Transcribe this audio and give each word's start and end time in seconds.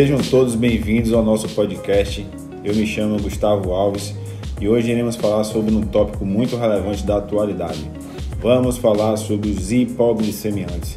Sejam 0.00 0.16
todos 0.16 0.54
bem-vindos 0.54 1.12
ao 1.12 1.22
nosso 1.22 1.46
podcast. 1.50 2.26
Eu 2.64 2.74
me 2.74 2.86
chamo 2.86 3.20
Gustavo 3.20 3.74
Alves 3.74 4.14
e 4.58 4.66
hoje 4.66 4.90
iremos 4.90 5.14
falar 5.14 5.44
sobre 5.44 5.74
um 5.74 5.82
tópico 5.82 6.24
muito 6.24 6.56
relevante 6.56 7.04
da 7.04 7.18
atualidade. 7.18 7.84
Vamos 8.40 8.78
falar 8.78 9.18
sobre 9.18 9.50
os 9.50 9.70
hipoglicemiantes. 9.70 10.96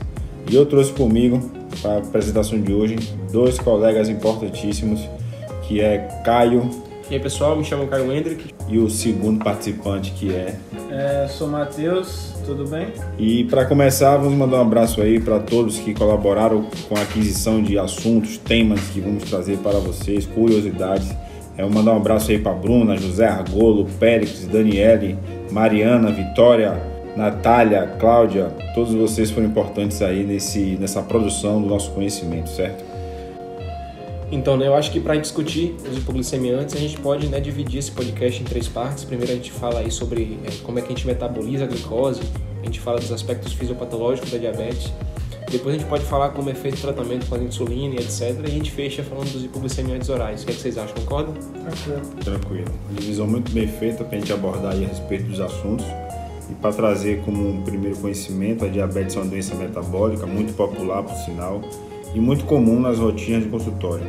E 0.50 0.56
eu 0.56 0.66
trouxe 0.66 0.94
comigo 0.94 1.42
para 1.82 1.96
a 1.96 1.98
apresentação 1.98 2.62
de 2.62 2.72
hoje 2.72 2.96
dois 3.30 3.60
colegas 3.60 4.08
importantíssimos, 4.08 5.02
que 5.68 5.82
é 5.82 5.98
Caio. 6.24 6.70
E 7.10 7.16
aí 7.16 7.20
pessoal, 7.20 7.56
me 7.56 7.64
chamo 7.64 7.86
Caio 7.88 8.12
Hendrick. 8.12 8.54
E 8.68 8.78
o 8.78 8.90
segundo 8.90 9.44
participante 9.44 10.12
que 10.12 10.34
é. 10.34 10.56
É, 10.90 11.28
sou 11.28 11.48
Matheus, 11.48 12.34
tudo 12.46 12.66
bem? 12.66 12.88
E 13.20 13.44
para 13.46 13.66
começar, 13.66 14.16
vamos 14.18 14.34
mandar 14.34 14.58
um 14.58 14.62
abraço 14.62 15.02
aí 15.02 15.20
para 15.20 15.40
todos 15.40 15.80
que 15.80 15.94
colaboraram 15.94 16.66
com 16.88 16.98
a 16.98 17.02
aquisição 17.02 17.62
de 17.62 17.78
assuntos, 17.78 18.38
temas 18.38 18.80
que 18.90 19.02
vamos 19.02 19.24
trazer 19.24 19.58
para 19.58 19.80
vocês, 19.80 20.26
curiosidades. 20.26 21.14
É, 21.58 21.62
vou 21.64 21.72
mandar 21.72 21.94
um 21.94 21.98
abraço 21.98 22.32
aí 22.32 22.40
para 22.40 22.54
Bruna, 22.54 22.96
José 22.98 23.28
Argolo, 23.28 23.86
Périx, 24.00 24.48
Daniele, 24.48 25.18
Mariana, 25.52 26.10
Vitória, 26.10 26.82
Natália, 27.16 27.96
Cláudia, 28.00 28.46
todos 28.74 28.94
vocês 28.94 29.30
foram 29.30 29.48
importantes 29.48 30.02
aí 30.02 30.24
nesse, 30.24 30.78
nessa 30.80 31.02
produção 31.02 31.62
do 31.62 31.68
nosso 31.68 31.92
conhecimento, 31.92 32.50
certo? 32.50 32.93
Então, 34.34 34.58
né, 34.58 34.66
eu 34.66 34.74
acho 34.74 34.92
que 34.92 35.00
para 35.00 35.16
discutir 35.16 35.76
os 35.88 35.96
hipoglicemiantes, 35.96 36.74
a 36.76 36.80
gente 36.80 36.98
pode 37.00 37.28
né, 37.28 37.40
dividir 37.40 37.78
esse 37.78 37.92
podcast 37.92 38.42
em 38.42 38.44
três 38.44 38.68
partes. 38.68 39.04
Primeiro, 39.04 39.32
a 39.32 39.36
gente 39.36 39.52
fala 39.52 39.82
aí 39.82 39.92
sobre 39.92 40.40
é, 40.44 40.50
como 40.64 40.80
é 40.80 40.82
que 40.82 40.88
a 40.88 40.90
gente 40.90 41.06
metaboliza 41.06 41.66
a 41.66 41.68
glicose, 41.68 42.22
a 42.60 42.66
gente 42.66 42.80
fala 42.80 43.00
dos 43.00 43.12
aspectos 43.12 43.54
fisiopatológicos 43.54 44.32
da 44.32 44.40
diabetes. 44.40 44.92
Depois, 45.52 45.76
a 45.76 45.78
gente 45.78 45.88
pode 45.88 46.04
falar 46.06 46.30
como 46.30 46.50
é 46.50 46.56
feito 46.56 46.80
o 46.80 46.82
tratamento 46.82 47.28
com 47.28 47.36
a 47.36 47.38
insulina 47.38 47.94
e 47.94 47.98
etc. 48.00 48.40
E 48.44 48.48
a 48.48 48.50
gente 48.50 48.72
fecha 48.72 49.04
falando 49.04 49.32
dos 49.32 49.44
hipoglicemiantes 49.44 50.10
orais. 50.10 50.42
O 50.42 50.48
que, 50.48 50.52
é 50.52 50.56
que 50.56 50.62
vocês 50.62 50.80
acham? 50.80 50.96
Concordam? 50.96 51.36
Tranquilo. 51.36 52.02
Tranquilo. 52.24 52.72
Divisão 52.90 53.28
muito 53.28 53.52
bem 53.52 53.68
feita 53.68 54.04
para 54.04 54.18
a 54.18 54.20
gente 54.20 54.34
abordar 54.34 54.72
aí 54.72 54.84
a 54.84 54.88
respeito 54.88 55.26
dos 55.26 55.40
assuntos. 55.40 55.86
E 56.50 56.56
para 56.56 56.74
trazer 56.74 57.22
como 57.22 57.48
um 57.48 57.62
primeiro 57.62 57.96
conhecimento, 57.98 58.66
a 58.66 58.68
diabetes 58.68 59.16
é 59.16 59.20
uma 59.20 59.28
doença 59.28 59.54
metabólica 59.54 60.26
muito 60.26 60.56
popular, 60.56 61.04
por 61.04 61.16
sinal, 61.18 61.62
e 62.14 62.20
muito 62.20 62.46
comum 62.46 62.80
nas 62.80 63.00
rotinas 63.00 63.44
de 63.44 63.50
consultório. 63.50 64.06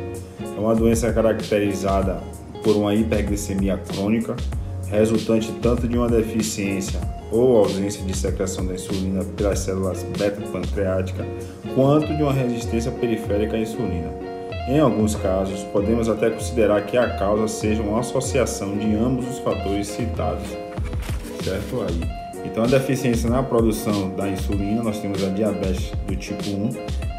É 0.55 0.59
uma 0.59 0.75
doença 0.75 1.11
caracterizada 1.11 2.21
por 2.63 2.75
uma 2.75 2.93
hiperglicemia 2.95 3.77
crônica, 3.77 4.35
resultante 4.89 5.51
tanto 5.61 5.87
de 5.87 5.97
uma 5.97 6.07
deficiência 6.07 6.99
ou 7.31 7.57
ausência 7.57 8.03
de 8.03 8.15
secreção 8.15 8.65
da 8.65 8.73
insulina 8.73 9.23
pelas 9.35 9.59
células 9.59 10.03
beta-pancreática, 10.17 11.25
quanto 11.73 12.15
de 12.15 12.23
uma 12.23 12.33
resistência 12.33 12.91
periférica 12.91 13.55
à 13.55 13.59
insulina. 13.59 14.09
Em 14.67 14.79
alguns 14.79 15.15
casos, 15.15 15.61
podemos 15.65 16.09
até 16.09 16.29
considerar 16.29 16.85
que 16.85 16.97
a 16.97 17.17
causa 17.17 17.47
seja 17.47 17.83
uma 17.83 17.99
associação 17.99 18.75
de 18.77 18.95
ambos 18.95 19.27
os 19.27 19.39
fatores 19.39 19.87
citados. 19.87 20.47
Certo 21.43 21.85
aí. 21.87 22.24
Então, 22.45 22.63
a 22.63 22.67
deficiência 22.67 23.29
na 23.29 23.41
produção 23.41 24.11
da 24.15 24.29
insulina, 24.29 24.83
nós 24.83 24.99
temos 24.99 25.23
a 25.23 25.29
diabetes 25.29 25.91
do 26.07 26.15
tipo 26.15 26.43
1 26.47 26.69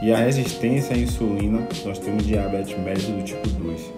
e 0.04 0.12
a 0.12 0.18
resistência 0.18 0.94
à 0.94 0.98
insulina, 0.98 1.66
nós 1.84 1.98
temos 1.98 2.24
diabetes 2.24 2.78
mellitus 2.78 3.08
do 3.08 3.22
tipo 3.22 3.48
2. 3.48 3.92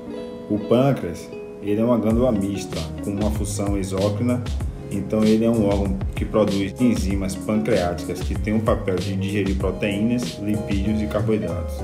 O 0.50 0.58
pâncreas, 0.58 1.28
ele 1.62 1.80
é 1.80 1.84
uma 1.84 1.98
glândula 1.98 2.32
mista 2.32 2.80
com 3.04 3.10
uma 3.10 3.30
função 3.30 3.76
exócrina, 3.76 4.42
então 4.90 5.22
ele 5.22 5.44
é 5.44 5.50
um 5.50 5.66
órgão 5.66 5.98
que 6.14 6.24
produz 6.24 6.74
enzimas 6.80 7.34
pancreáticas 7.36 8.20
que 8.20 8.34
tem 8.34 8.56
o 8.56 8.60
papel 8.60 8.96
de 8.96 9.14
digerir 9.14 9.56
proteínas, 9.56 10.38
lipídios 10.42 11.02
e 11.02 11.06
carboidratos. 11.06 11.74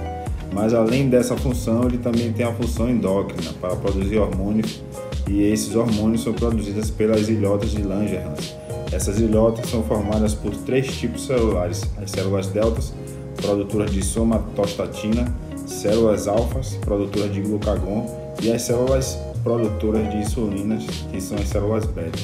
Mas 0.53 0.73
além 0.73 1.11
dessa 1.11 1.37
função, 1.37 1.85
ele 1.85 1.99
também 1.99 2.33
tem 2.33 2.47
a 2.47 2.53
função 2.53 2.89
endócrina 2.89 3.53
para 3.61 3.77
produzir 3.77 4.19
hormônios 4.19 4.83
e 5.29 5.43
esses 5.43 5.75
hormônios 5.75 6.23
são 6.23 6.33
produzidos 6.33 6.91
pelas 6.91 7.29
ilhotas 7.29 7.73
de 7.73 7.83
Langerhans 7.83 8.64
essas 8.95 9.19
ilhotas 9.19 9.69
são 9.69 9.83
formadas 9.83 10.35
por 10.35 10.55
três 10.59 10.87
tipos 10.87 11.27
celulares: 11.27 11.83
as 12.01 12.11
células 12.11 12.47
deltas, 12.47 12.93
produtoras 13.37 13.91
de 13.91 14.03
somatostatina, 14.03 15.35
células 15.67 16.29
alfas, 16.29 16.79
produtoras 16.81 17.33
de 17.33 17.41
glucagon, 17.41 18.07
e 18.41 18.53
as 18.53 18.63
células 18.63 19.19
produtoras 19.43 20.09
de 20.11 20.19
insulinas, 20.19 20.85
que 21.11 21.21
são 21.21 21.37
as 21.37 21.49
células 21.49 21.85
beta. 21.87 22.19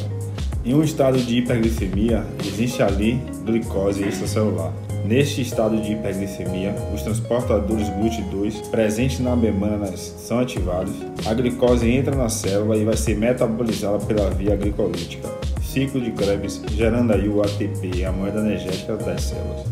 Em 0.65 0.75
um 0.75 0.83
estado 0.83 1.19
de 1.19 1.39
hiperglicemia, 1.39 2.25
existe 2.47 2.83
ali 2.83 3.21
glicose 3.45 4.05
extracelular. 4.05 4.73
Neste 5.05 5.41
estado 5.41 5.81
de 5.81 5.93
hiperglicemia, 5.93 6.75
os 6.95 7.03
transportadores 7.03 7.89
GLUT2 7.89 8.69
presentes 8.71 9.19
na 9.19 9.35
membrana 9.35 9.97
são 9.97 10.39
ativados, 10.39 10.93
a 11.27 11.33
glicose 11.33 11.91
entra 11.91 12.15
na 12.15 12.29
célula 12.29 12.77
e 12.77 12.85
vai 12.85 12.97
ser 12.97 13.17
metabolizada 13.17 13.99
pela 14.05 14.29
via 14.31 14.55
glicolítica 14.55 15.50
ciclo 15.71 16.01
de 16.01 16.11
Krebs, 16.11 16.61
gerando 16.75 17.13
aí 17.13 17.29
o 17.29 17.41
ATP, 17.41 18.05
a 18.05 18.11
moeda 18.11 18.41
energética 18.41 18.97
das 18.97 19.23
células. 19.23 19.67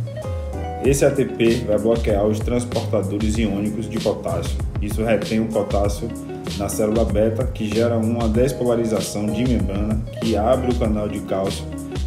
Esse 0.85 1.05
ATP 1.05 1.65
vai 1.67 1.77
bloquear 1.77 2.25
os 2.25 2.39
transportadores 2.39 3.37
iônicos 3.37 3.91
de 3.91 3.99
potássio. 3.99 4.57
Isso 4.81 5.03
retém 5.03 5.41
o 5.41 5.47
potássio 5.47 6.09
na 6.57 6.69
célula 6.69 7.05
beta, 7.05 7.45
que 7.45 7.69
gera 7.69 7.99
uma 7.99 8.29
despolarização 8.29 9.27
de 9.27 9.45
membrana 9.45 10.01
que 10.21 10.37
abre 10.37 10.71
o 10.71 10.75
canal 10.77 11.09
de 11.09 11.19
cálcio. 11.21 11.65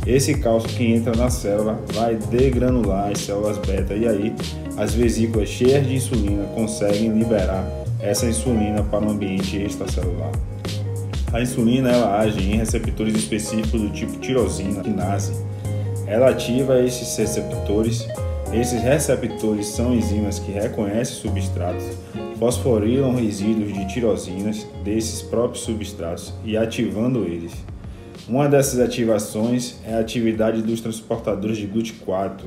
Esse 0.07 0.35
cálcio 0.35 0.69
que 0.69 0.85
entra 0.85 1.13
na 1.13 1.29
célula 1.29 1.77
vai 1.93 2.15
degranular 2.15 3.11
as 3.11 3.19
células 3.19 3.57
beta 3.57 3.93
e 3.93 4.07
aí 4.07 4.33
as 4.77 4.93
vesículas 4.93 5.49
cheias 5.49 5.85
de 5.85 5.95
insulina 5.95 6.45
conseguem 6.55 7.09
liberar 7.09 7.67
essa 7.99 8.25
insulina 8.25 8.81
para 8.83 9.05
o 9.05 9.11
ambiente 9.11 9.57
extracelular. 9.57 10.31
A 11.33 11.41
insulina 11.41 11.89
ela 11.89 12.19
age 12.19 12.41
em 12.41 12.57
receptores 12.57 13.15
específicos 13.15 13.81
do 13.81 13.89
tipo 13.89 14.19
tirosina, 14.19 14.83
quinase. 14.83 15.31
Ela 16.05 16.29
ativa 16.29 16.81
esses 16.81 17.15
receptores. 17.17 18.05
Esses 18.53 18.81
receptores 18.81 19.67
são 19.67 19.93
enzimas 19.93 20.39
que 20.39 20.51
reconhecem 20.51 21.15
substratos, 21.15 21.85
fosforilam 22.37 23.15
resíduos 23.15 23.73
de 23.73 23.87
tirosinas 23.87 24.67
desses 24.83 25.21
próprios 25.21 25.63
substratos 25.63 26.33
e 26.43 26.57
ativando 26.57 27.23
eles. 27.23 27.53
Uma 28.27 28.49
dessas 28.49 28.81
ativações 28.81 29.75
é 29.85 29.93
a 29.93 29.99
atividade 29.99 30.61
dos 30.61 30.81
transportadores 30.81 31.57
de 31.57 31.65
GLUT4 31.65 32.41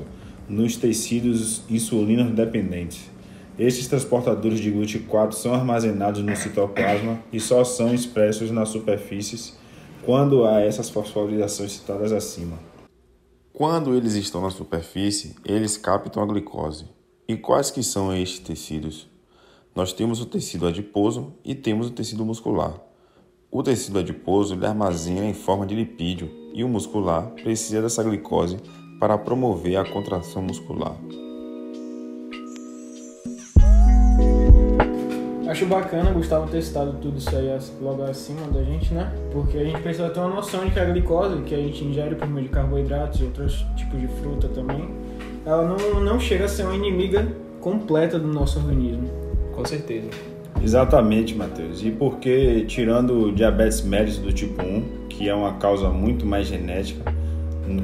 nos 0.47 0.77
tecidos 0.77 1.63
insulinos 1.67 2.31
dependentes. 2.35 3.14
Estes 3.57 3.87
transportadores 3.87 4.59
de 4.59 4.69
GLUT4 4.69 5.31
são 5.31 5.53
armazenados 5.53 6.21
no 6.21 6.35
citoplasma 6.35 7.19
e 7.31 7.39
só 7.39 7.63
são 7.63 7.93
expressos 7.93 8.51
nas 8.51 8.67
superfícies 8.67 9.57
quando 10.03 10.45
há 10.45 10.59
essas 10.59 10.89
fosforilações 10.89 11.71
citadas 11.71 12.11
acima. 12.11 12.59
Quando 13.53 13.95
eles 13.95 14.13
estão 14.15 14.41
na 14.41 14.49
superfície, 14.49 15.35
eles 15.45 15.77
captam 15.77 16.21
a 16.21 16.25
glicose. 16.25 16.85
E 17.27 17.37
quais 17.37 17.71
que 17.71 17.81
são 17.81 18.13
estes 18.13 18.39
tecidos? 18.39 19.07
Nós 19.73 19.93
temos 19.93 20.19
o 20.19 20.25
tecido 20.25 20.67
adiposo 20.67 21.33
e 21.43 21.55
temos 21.55 21.87
o 21.87 21.91
tecido 21.91 22.25
muscular. 22.25 22.73
O 23.49 23.63
tecido 23.63 23.99
adiposo 23.99 24.53
ele 24.53 24.65
armazena 24.65 25.25
em 25.25 25.33
forma 25.33 25.65
de 25.65 25.73
lipídio 25.73 26.29
e 26.53 26.61
o 26.61 26.67
muscular 26.67 27.31
precisa 27.31 27.81
dessa 27.81 28.03
glicose 28.03 28.57
para 28.99 29.17
promover 29.17 29.77
a 29.77 29.89
contração 29.89 30.41
muscular. 30.41 30.95
Acho 35.55 35.67
bacana, 35.67 36.11
Gustavo, 36.11 36.51
ter 36.51 36.61
citado 36.61 36.97
tudo 37.01 37.17
isso 37.17 37.33
aí 37.33 37.47
logo 37.79 38.03
acima 38.03 38.45
da 38.47 38.61
gente, 38.61 38.93
né? 38.93 39.09
Porque 39.31 39.57
a 39.57 39.63
gente 39.63 39.79
precisa 39.79 40.09
ter 40.09 40.19
uma 40.19 40.27
noção 40.27 40.65
de 40.65 40.71
que 40.71 40.79
a 40.81 40.83
glicose, 40.83 41.41
que 41.43 41.55
a 41.55 41.57
gente 41.57 41.81
ingere 41.81 42.13
por 42.13 42.27
meio 42.27 42.45
de 42.45 42.51
carboidratos 42.51 43.21
e 43.21 43.23
outros 43.23 43.65
tipos 43.77 44.01
de 44.01 44.07
fruta 44.19 44.49
também, 44.49 44.89
ela 45.45 45.63
não, 45.65 46.01
não 46.01 46.19
chega 46.19 46.43
a 46.43 46.47
ser 46.49 46.63
uma 46.63 46.75
inimiga 46.75 47.25
completa 47.61 48.19
do 48.19 48.27
nosso 48.27 48.59
organismo. 48.59 49.09
Com 49.55 49.63
certeza. 49.63 50.09
Exatamente, 50.61 51.33
Matheus. 51.33 51.81
E 51.85 51.89
porque, 51.89 52.65
tirando 52.67 53.27
o 53.27 53.31
diabetes 53.31 53.81
mellitus 53.81 54.17
do 54.17 54.33
tipo 54.33 54.61
1, 54.61 55.07
que 55.07 55.29
é 55.29 55.33
uma 55.33 55.53
causa 55.53 55.87
muito 55.87 56.25
mais 56.25 56.47
genética, 56.47 57.13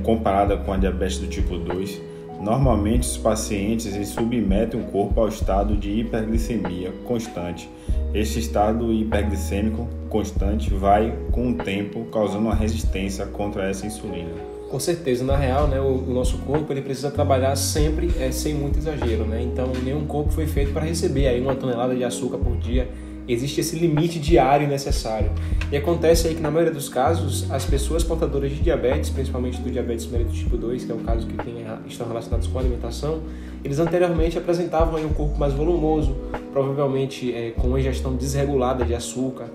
comparada 0.04 0.58
com 0.58 0.74
a 0.74 0.78
diabetes 0.78 1.20
do 1.20 1.28
tipo 1.28 1.58
2, 1.58 2.02
Normalmente, 2.42 3.04
os 3.08 3.18
pacientes 3.18 4.08
submetem 4.10 4.80
o 4.80 4.84
corpo 4.86 5.22
ao 5.22 5.28
estado 5.28 5.76
de 5.76 5.92
hiperglicemia 5.92 6.92
constante. 7.06 7.70
Este 8.16 8.40
estado 8.40 8.92
hiperglicêmico 8.92 9.88
constante 10.10 10.74
vai, 10.74 11.16
com 11.32 11.52
o 11.52 11.54
tempo, 11.54 12.04
causando 12.06 12.46
uma 12.46 12.56
resistência 12.56 13.28
contra 13.28 13.70
essa 13.70 13.86
insulina. 13.86 14.32
Com 14.72 14.80
certeza, 14.80 15.24
na 15.24 15.38
real, 15.38 15.68
né, 15.68 15.80
o, 15.80 15.98
o 15.98 16.14
nosso 16.14 16.40
corpo 16.40 16.74
ele 16.74 16.82
precisa 16.82 17.12
trabalhar 17.12 17.56
sempre 17.56 18.12
é, 18.20 18.32
sem 18.32 18.56
muito 18.56 18.80
exagero, 18.80 19.24
né? 19.26 19.44
Então, 19.44 19.72
nenhum 19.84 20.08
corpo 20.08 20.32
foi 20.32 20.48
feito 20.48 20.74
para 20.74 20.84
receber 20.84 21.28
aí 21.28 21.40
uma 21.40 21.54
tonelada 21.54 21.96
de 21.96 22.04
açúcar 22.04 22.40
por 22.40 22.58
dia 22.58 22.90
existe 23.34 23.62
esse 23.62 23.76
limite 23.78 24.20
diário 24.20 24.68
necessário. 24.68 25.32
E 25.72 25.78
acontece 25.78 26.28
aí 26.28 26.36
que, 26.36 26.42
na 26.42 26.52
maioria 26.52 26.74
dos 26.74 26.90
casos, 26.90 27.50
as 27.52 27.66
pessoas 27.66 28.04
portadoras 28.04 28.52
de 28.52 28.60
diabetes, 28.60 29.10
principalmente 29.10 29.62
do 29.62 29.72
diabetes 29.72 30.06
mellitus 30.08 30.38
tipo 30.38 30.58
2, 30.58 30.86
que 30.86 30.92
é 30.92 30.96
um 30.96 31.04
caso 31.04 31.26
que 31.28 31.36
tem, 31.36 31.66
estão 31.88 32.08
relacionados 32.08 32.48
com 32.48 32.58
a 32.58 32.62
alimentação, 32.62 33.22
eles 33.64 33.80
anteriormente 33.80 34.38
apresentavam 34.38 34.96
aí 34.96 35.06
um 35.06 35.14
corpo 35.14 35.38
mais 35.38 35.54
volumoso, 35.54 36.16
provavelmente 36.52 37.34
é, 37.34 37.52
com 37.52 37.78
ingestão 37.78 38.16
desregulada 38.16 38.84
de 38.84 38.94
açúcar, 38.94 39.48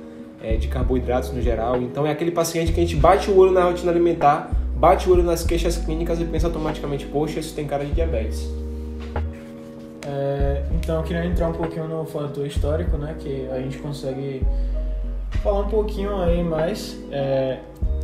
é, 0.43 0.56
de 0.56 0.69
carboidratos 0.69 1.32
no 1.32 1.43
geral. 1.43 1.82
Então 1.82 2.06
é 2.06 2.11
aquele 2.11 2.31
paciente 2.31 2.72
que 2.72 2.81
a 2.81 2.82
gente 2.82 2.96
bate 2.96 3.31
o 3.31 3.37
olho 3.37 3.52
na 3.52 3.64
rotina 3.64 3.90
alimentar, 3.90 4.50
bate 4.76 5.08
o 5.08 5.12
olho 5.12 5.22
nas 5.22 5.44
queixas 5.44 5.76
clínicas 5.76 6.20
e 6.20 6.25
pensa 6.25 6.46
automaticamente, 6.46 7.06
poxa, 7.06 7.40
isso 7.40 7.55
tem 7.55 7.67
cara 7.67 7.84
de 7.84 7.93
diabetes. 7.93 8.49
É, 10.17 10.63
então 10.73 10.97
eu 10.97 11.03
queria 11.03 11.27
entrar 11.27 11.49
um 11.49 11.53
pouquinho 11.53 11.87
no 11.87 12.07
fator 12.07 12.47
histórico, 12.47 12.97
né, 12.97 13.15
que 13.19 13.47
a 13.53 13.61
gente 13.61 13.77
consegue 13.79 14.43
falar 15.43 15.61
um 15.61 15.69
pouquinho 15.69 16.17
aí 16.23 16.43
mais, 16.43 16.99
é, 17.13 17.59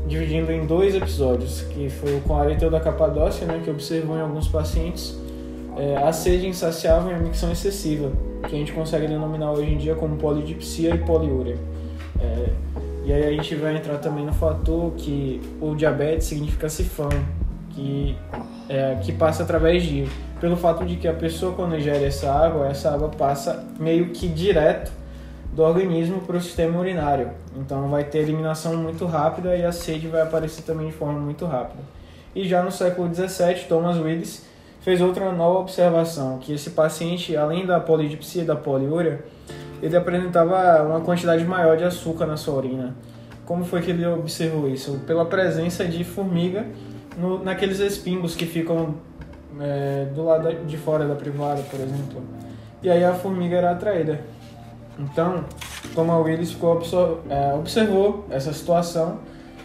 dividindo 0.07 0.53
em 0.53 0.67
dois 0.67 0.95
episódios, 0.95 1.63
que 1.63 1.89
foi 1.89 2.21
com 2.21 2.37
a 2.37 2.43
areteu 2.43 2.71
da 2.71 2.81
Capadócia, 2.81 3.47
né, 3.47 3.63
que 3.65 3.71
observou 3.71 4.19
em 4.19 4.21
alguns 4.21 4.47
pacientes 4.47 5.19
é, 5.79 5.97
a 5.97 6.13
sede 6.13 6.47
insaciável 6.47 7.13
e 7.13 7.15
a 7.15 7.19
micção 7.19 7.51
excessiva, 7.51 8.13
que 8.47 8.55
a 8.55 8.59
gente 8.59 8.73
consegue 8.73 9.07
denominar 9.07 9.53
hoje 9.53 9.73
em 9.73 9.79
dia 9.79 9.95
como 9.95 10.17
polidipsia 10.17 10.95
e 10.95 10.99
poliúria. 10.99 11.57
É, 12.21 12.51
e 13.07 13.13
aí 13.13 13.25
a 13.25 13.31
gente 13.31 13.55
vai 13.55 13.75
entrar 13.75 13.97
também 13.99 14.27
no 14.27 14.35
fator 14.35 14.93
que 14.99 15.41
o 15.63 15.75
diabetes 15.75 16.27
significa 16.27 16.69
sifão, 16.69 17.09
que, 17.71 18.15
é, 18.69 18.97
que 18.97 19.13
passa 19.13 19.43
através 19.45 19.83
de 19.83 20.07
pelo 20.43 20.57
fato 20.57 20.85
de 20.85 20.97
que 20.97 21.07
a 21.07 21.15
pessoa 21.15 21.55
quando 21.55 21.77
ingere 21.77 22.05
essa 22.05 22.29
água, 22.29 22.67
essa 22.67 22.93
água 22.93 23.09
passa 23.11 23.65
meio 23.79 24.09
que 24.09 24.27
direto 24.27 24.91
do 25.53 25.63
organismo 25.63 26.21
para 26.23 26.37
o 26.37 26.41
sistema 26.41 26.81
urinário. 26.81 27.31
Então 27.57 27.89
vai 27.89 28.03
ter 28.03 28.19
eliminação 28.19 28.77
muito 28.77 29.07
rápida 29.07 29.55
e 29.57 29.65
a 29.65 29.71
sede 29.71 30.09
vai 30.09 30.21
aparecer 30.21 30.63
também 30.63 30.89
de 30.89 30.93
forma 30.95 31.21
muito 31.21 31.47
rápida. 31.47 31.81
E 32.35 32.49
já 32.49 32.61
no 32.61 32.73
século 32.73 33.09
17, 33.09 33.69
Thomas 33.69 33.97
Willis 33.97 34.45
fez 34.81 35.01
outra 35.01 35.31
nova 35.31 35.61
observação, 35.61 36.39
que 36.39 36.53
esse 36.53 36.71
paciente, 36.71 37.37
além 37.37 37.65
da 37.65 37.79
polidipsia 37.79 38.43
e 38.43 38.45
da 38.45 38.57
poliúria, 38.57 39.25
ele 39.81 39.97
apresentava 39.97 40.83
uma 40.83 41.03
quantidade 41.03 41.45
maior 41.45 41.77
de 41.77 41.85
açúcar 41.85 42.27
na 42.27 42.37
sua 42.37 42.55
urina. 42.55 42.97
Como 43.47 43.65
foi 43.65 43.81
que 43.81 43.93
ele 43.93 44.05
observou 44.05 44.69
isso? 44.69 45.03
Pela 45.07 45.25
presença 45.25 45.85
de 45.85 46.03
formiga 46.03 46.67
no, 47.17 47.45
naqueles 47.45 47.79
espingos 47.79 48.35
que 48.35 48.45
ficam 48.45 48.97
é, 49.61 50.07
do 50.15 50.25
lado 50.25 50.53
de 50.67 50.77
fora 50.77 51.07
da 51.07 51.15
privada, 51.15 51.63
por 51.63 51.81
exemplo. 51.81 52.23
E 52.83 52.91
aí 52.91 53.05
a 53.05 53.15
formiga 53.15 53.57
era 53.57 53.71
atraída. 53.73 54.21
Então, 54.99 55.45
Thomas 55.95 56.25
Willis 56.25 56.53
ficou, 56.53 56.81
é, 57.29 57.55
observou 57.55 58.27
essa 58.31 58.53
situação 58.53 59.19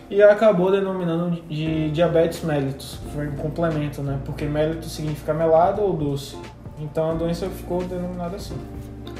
e 0.09 0.21
acabou 0.21 0.71
denominando 0.71 1.41
de 1.49 1.91
diabetes 1.91 2.41
mellitus, 2.43 2.99
foi 3.13 3.27
um 3.27 3.35
complemento, 3.35 4.01
né? 4.01 4.19
Porque 4.25 4.45
mellitus 4.45 4.91
significa 4.91 5.33
melado 5.33 5.81
ou 5.81 5.93
doce. 5.93 6.37
Então 6.79 7.11
a 7.11 7.13
doença 7.13 7.49
ficou 7.49 7.83
denominada 7.83 8.35
assim. 8.37 8.55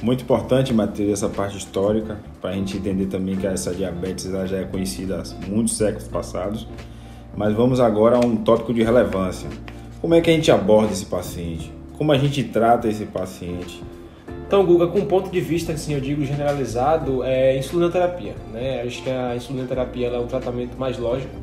Muito 0.02 0.24
importante, 0.24 0.74
Matheus, 0.74 1.12
essa 1.12 1.28
parte 1.28 1.58
histórica, 1.58 2.18
para 2.40 2.52
a 2.52 2.54
gente 2.54 2.78
entender 2.78 3.08
também 3.08 3.36
que 3.36 3.48
essa 3.48 3.74
diabetes 3.74 4.25
já 4.25 4.58
é 4.58 4.64
conhecida 4.64 5.22
há 5.22 5.50
muitos 5.50 5.75
séculos 5.75 6.08
passados. 6.08 6.68
Mas 7.36 7.54
vamos 7.54 7.80
agora 7.80 8.18
a 8.18 8.19
um 8.19 8.38
tópico 8.38 8.74
de 8.74 8.84
relevância. 8.84 9.50
Como 10.00 10.14
é 10.14 10.22
que 10.22 10.30
a 10.30 10.34
gente 10.34 10.52
aborda 10.52 10.94
esse 10.94 11.06
paciente? 11.06 11.72
Como 11.98 12.12
a 12.12 12.18
gente 12.18 12.44
trata 12.44 12.88
esse 12.88 13.06
paciente? 13.06 13.84
Então, 14.48 14.64
Guga, 14.64 14.88
com 14.88 15.00
um 15.00 15.06
ponto 15.06 15.30
de 15.30 15.42
vista, 15.42 15.74
assim, 15.74 15.94
eu 15.94 16.00
digo 16.00 16.24
generalizado, 16.24 17.24
é 17.24 17.58
insulinoterapia. 17.58 18.36
Né? 18.54 18.84
Acho 18.84 19.02
que 19.02 19.10
a 19.10 19.36
insulinoterapia 19.36 20.08
é 20.08 20.20
um 20.20 20.28
tratamento 20.28 20.78
mais 20.78 20.98
lógico. 21.00 21.34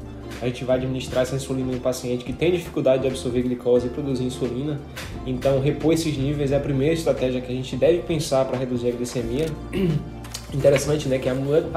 A 0.40 0.46
gente 0.46 0.64
vai 0.64 0.76
administrar 0.76 1.22
essa 1.22 1.34
insulina 1.34 1.72
um 1.72 1.80
paciente 1.80 2.24
que 2.24 2.32
tem 2.32 2.52
dificuldade 2.52 3.02
de 3.02 3.08
absorver 3.08 3.42
glicose 3.42 3.88
e 3.88 3.90
produzir 3.90 4.24
insulina. 4.24 4.80
Então, 5.26 5.60
repor 5.60 5.92
esses 5.92 6.16
níveis 6.16 6.52
é 6.52 6.56
a 6.56 6.60
primeira 6.60 6.94
estratégia 6.94 7.40
que 7.40 7.52
a 7.52 7.54
gente 7.54 7.76
deve 7.76 7.98
pensar 7.98 8.44
para 8.44 8.56
reduzir 8.56 8.88
a 8.88 8.92
glicemia. 8.92 9.46
Interessante, 10.54 11.08
né, 11.08 11.18
que 11.18 11.28
a 11.28 11.34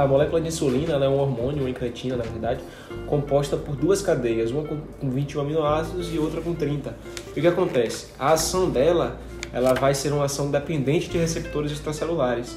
molécula 0.07 0.39
de 0.39 0.49
insulina 0.49 1.03
é 1.03 1.09
um 1.09 1.17
hormônio, 1.17 1.61
uma 1.63 1.69
incretina, 1.69 2.15
na 2.15 2.23
verdade, 2.23 2.61
composta 3.07 3.57
por 3.57 3.75
duas 3.75 4.03
cadeias, 4.03 4.51
uma 4.51 4.63
com 4.63 5.09
21 5.09 5.41
aminoácidos 5.41 6.13
e 6.13 6.19
outra 6.19 6.41
com 6.41 6.53
30. 6.53 6.95
E 7.35 7.39
o 7.39 7.41
que 7.41 7.47
acontece? 7.47 8.09
A 8.19 8.33
ação 8.33 8.69
dela, 8.69 9.19
ela 9.51 9.73
vai 9.73 9.95
ser 9.95 10.13
uma 10.13 10.25
ação 10.25 10.51
dependente 10.51 11.09
de 11.09 11.17
receptores 11.17 11.71
extracelulares. 11.71 12.55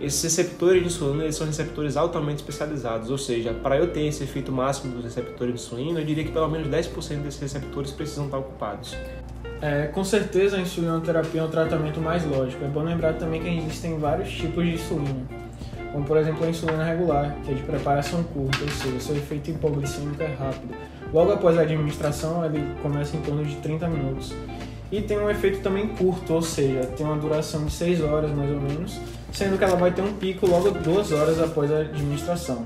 Esses 0.00 0.20
receptores 0.24 0.80
de 0.80 0.88
insulina 0.88 1.22
eles 1.22 1.36
são 1.36 1.46
receptores 1.46 1.96
altamente 1.96 2.38
especializados, 2.38 3.08
ou 3.08 3.18
seja, 3.18 3.54
para 3.54 3.76
eu 3.76 3.92
ter 3.92 4.06
esse 4.06 4.24
efeito 4.24 4.50
máximo 4.50 4.92
dos 4.92 5.04
receptores 5.04 5.54
de 5.54 5.60
insulina, 5.60 6.00
eu 6.00 6.04
diria 6.04 6.24
que 6.24 6.32
pelo 6.32 6.48
menos 6.48 6.66
10% 6.66 7.22
desses 7.22 7.40
receptores 7.40 7.92
precisam 7.92 8.24
estar 8.24 8.38
ocupados. 8.38 8.96
É, 9.62 9.86
com 9.86 10.02
certeza 10.02 10.56
a 10.56 10.60
insulinoterapia 10.60 11.42
é 11.42 11.44
um 11.44 11.50
tratamento 11.50 12.00
mais 12.00 12.24
lógico. 12.24 12.64
É 12.64 12.68
bom 12.68 12.82
lembrar 12.82 13.12
também 13.12 13.40
que 13.40 13.48
existem 13.48 13.96
vários 13.98 14.32
tipos 14.32 14.64
de 14.64 14.72
insulina 14.72 15.40
como 15.92 16.04
por 16.04 16.16
exemplo 16.16 16.44
a 16.44 16.48
insulina 16.48 16.84
regular, 16.84 17.36
que 17.44 17.50
é 17.50 17.54
de 17.54 17.62
preparação 17.62 18.22
curta, 18.22 18.62
ou 18.62 18.70
seja, 18.70 19.00
seu 19.00 19.16
efeito 19.16 19.50
hipoglicêmico 19.50 20.22
é 20.22 20.34
rápido. 20.34 20.74
Logo 21.12 21.32
após 21.32 21.58
a 21.58 21.62
administração, 21.62 22.44
ele 22.44 22.64
começa 22.82 23.16
em 23.16 23.20
torno 23.20 23.44
de 23.44 23.56
30 23.56 23.88
minutos. 23.88 24.32
E 24.92 25.00
tem 25.00 25.18
um 25.18 25.30
efeito 25.30 25.60
também 25.60 25.88
curto, 25.88 26.34
ou 26.34 26.42
seja, 26.42 26.86
tem 26.96 27.06
uma 27.06 27.16
duração 27.16 27.64
de 27.64 27.72
6 27.72 28.02
horas 28.02 28.30
mais 28.32 28.50
ou 28.50 28.60
menos, 28.60 29.00
sendo 29.32 29.56
que 29.56 29.64
ela 29.64 29.76
vai 29.76 29.92
ter 29.92 30.02
um 30.02 30.12
pico 30.14 30.46
logo 30.46 30.70
2 30.70 31.12
horas 31.12 31.40
após 31.40 31.72
a 31.72 31.78
administração. 31.78 32.64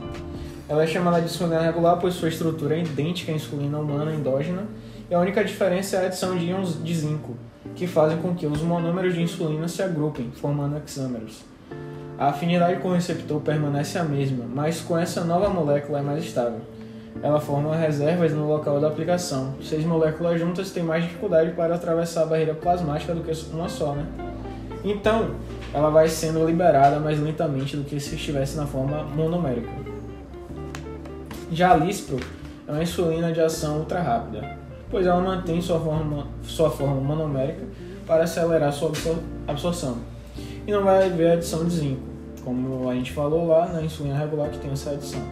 Ela 0.69 0.85
é 0.85 0.87
chamada 0.87 1.21
de 1.21 1.26
insulina 1.26 1.61
regular 1.61 1.99
pois 1.99 2.15
sua 2.15 2.29
estrutura 2.29 2.76
é 2.76 2.81
idêntica 2.81 3.31
à 3.31 3.35
insulina 3.35 3.79
humana 3.79 4.15
endógena, 4.15 4.67
e 5.11 5.15
a 5.15 5.21
única 5.21 5.44
diferença 5.44 5.97
é 5.97 6.05
a 6.05 6.06
adição 6.06 6.37
de 6.37 6.47
íons 6.47 6.82
de 6.82 6.94
zinco, 6.94 7.37
que 7.75 7.87
fazem 7.87 8.17
com 8.19 8.35
que 8.35 8.47
os 8.47 8.62
monômeros 8.62 9.15
de 9.15 9.23
insulina 9.23 9.69
se 9.69 9.82
agrupem, 9.82 10.31
formando 10.35 10.79
hexâmeros. 10.79 11.44
A 12.16 12.28
afinidade 12.28 12.81
com 12.81 12.88
o 12.88 12.94
receptor 12.94 13.40
permanece 13.40 13.99
a 13.99 14.05
mesma, 14.05 14.44
mas 14.46 14.81
com 14.81 14.96
essa 14.96 15.25
nova 15.25 15.49
molécula 15.50 15.99
é 15.99 16.02
mais 16.02 16.25
estável. 16.25 16.61
Ela 17.20 17.40
forma 17.40 17.75
reservas 17.75 18.32
no 18.32 18.46
local 18.46 18.81
da 18.81 18.87
aplicação. 18.87 19.55
Seis 19.61 19.84
moléculas 19.84 20.38
juntas 20.38 20.70
têm 20.70 20.84
mais 20.84 21.02
dificuldade 21.02 21.50
para 21.52 21.75
atravessar 21.75 22.22
a 22.22 22.26
barreira 22.26 22.55
plasmática 22.55 23.14
do 23.14 23.22
que 23.22 23.32
uma 23.52 23.69
só, 23.69 23.94
né? 23.94 24.06
Então, 24.84 25.31
ela 25.72 25.90
vai 25.90 26.08
sendo 26.08 26.44
liberada 26.46 27.00
mais 27.00 27.19
lentamente 27.19 27.76
do 27.76 27.82
que 27.82 27.99
se 27.99 28.14
estivesse 28.14 28.56
na 28.56 28.66
forma 28.66 29.02
monomérica. 29.02 29.70
Já 31.50 31.73
a 31.73 31.76
Lispro 31.76 32.21
é 32.66 32.71
uma 32.71 32.83
insulina 32.83 33.33
de 33.33 33.40
ação 33.40 33.78
ultra 33.78 34.00
rápida, 34.00 34.56
pois 34.88 35.04
ela 35.04 35.21
mantém 35.21 35.61
sua 35.61 35.80
forma, 35.80 36.28
sua 36.44 36.71
forma 36.71 37.00
monomérica 37.00 37.64
para 38.06 38.23
acelerar 38.23 38.73
sua 38.73 38.92
absorção 39.49 40.13
e 40.66 40.73
não 40.73 40.83
vai 40.83 41.06
haver 41.06 41.33
adição 41.33 41.64
de 41.64 41.75
zinco, 41.75 42.02
como 42.44 42.88
a 42.88 42.94
gente 42.94 43.12
falou 43.12 43.47
lá 43.47 43.68
na 43.68 43.83
insulina 43.83 44.16
regular 44.16 44.50
que 44.50 44.59
tem 44.59 44.71
essa 44.71 44.90
adição. 44.90 45.23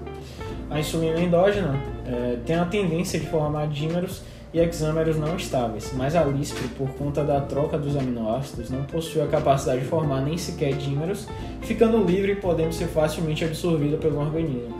A 0.70 0.80
insulina 0.80 1.20
endógena 1.20 1.74
é, 2.06 2.38
tem 2.44 2.56
a 2.56 2.64
tendência 2.64 3.18
de 3.18 3.26
formar 3.26 3.68
dímeros 3.68 4.22
e 4.54 4.58
hexâmeros 4.58 5.16
não 5.16 5.36
estáveis, 5.36 5.92
mas 5.96 6.14
a 6.14 6.24
LISPRO, 6.24 6.68
por 6.76 6.88
conta 6.90 7.24
da 7.24 7.40
troca 7.40 7.78
dos 7.78 7.96
aminoácidos, 7.96 8.70
não 8.70 8.84
possui 8.84 9.22
a 9.22 9.26
capacidade 9.26 9.80
de 9.80 9.86
formar 9.86 10.20
nem 10.20 10.36
sequer 10.36 10.74
dímeros, 10.74 11.26
ficando 11.62 12.04
livre 12.04 12.32
e 12.32 12.36
podendo 12.36 12.72
ser 12.72 12.86
facilmente 12.86 13.44
absorvida 13.44 13.96
pelo 13.96 14.20
organismo. 14.20 14.76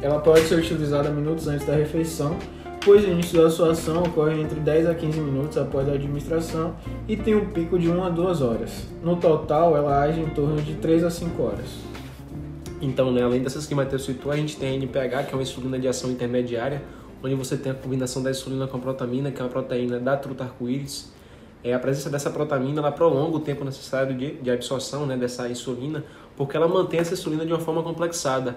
Ela 0.00 0.18
pode 0.18 0.48
ser 0.48 0.56
utilizada 0.56 1.10
minutos 1.10 1.46
antes 1.46 1.64
da 1.64 1.76
refeição 1.76 2.36
pois 2.84 3.04
o 3.04 3.08
início 3.08 3.40
da 3.40 3.48
sua 3.48 3.72
ação 3.72 4.02
ocorre 4.02 4.40
entre 4.40 4.58
10 4.58 4.88
a 4.88 4.94
15 4.94 5.20
minutos 5.20 5.56
após 5.56 5.88
a 5.88 5.92
administração 5.92 6.74
e 7.06 7.16
tem 7.16 7.34
um 7.34 7.46
pico 7.50 7.78
de 7.78 7.88
1 7.88 8.04
a 8.04 8.08
2 8.08 8.42
horas. 8.42 8.88
No 9.02 9.16
total, 9.16 9.76
ela 9.76 10.00
age 10.02 10.20
em 10.20 10.28
torno 10.30 10.60
de 10.60 10.74
3 10.74 11.04
a 11.04 11.10
5 11.10 11.42
horas. 11.42 11.92
Então, 12.80 13.12
né, 13.12 13.22
além 13.22 13.40
dessas 13.40 13.66
que 13.66 13.74
Matheus 13.74 14.04
citou, 14.04 14.32
a 14.32 14.36
gente 14.36 14.56
tem 14.56 14.70
a 14.70 14.74
NPH, 14.74 15.26
que 15.28 15.32
é 15.32 15.34
uma 15.34 15.42
insulina 15.42 15.78
de 15.78 15.86
ação 15.86 16.10
intermediária, 16.10 16.82
onde 17.22 17.36
você 17.36 17.56
tem 17.56 17.70
a 17.70 17.74
combinação 17.74 18.20
da 18.20 18.30
insulina 18.32 18.66
com 18.66 18.76
a 18.76 18.80
protamina, 18.80 19.30
que 19.30 19.40
é 19.40 19.44
uma 19.44 19.50
proteína 19.50 20.00
da 20.00 20.16
truta 20.16 20.42
arco-íris. 20.42 21.12
É, 21.62 21.72
a 21.72 21.78
presença 21.78 22.10
dessa 22.10 22.28
protamina 22.30 22.80
ela 22.80 22.90
prolonga 22.90 23.36
o 23.36 23.40
tempo 23.40 23.64
necessário 23.64 24.16
de, 24.16 24.32
de 24.32 24.50
absorção 24.50 25.06
né, 25.06 25.16
dessa 25.16 25.48
insulina, 25.48 26.04
porque 26.36 26.56
ela 26.56 26.66
mantém 26.66 26.98
essa 26.98 27.14
insulina 27.14 27.46
de 27.46 27.52
uma 27.52 27.60
forma 27.60 27.84
complexada. 27.84 28.56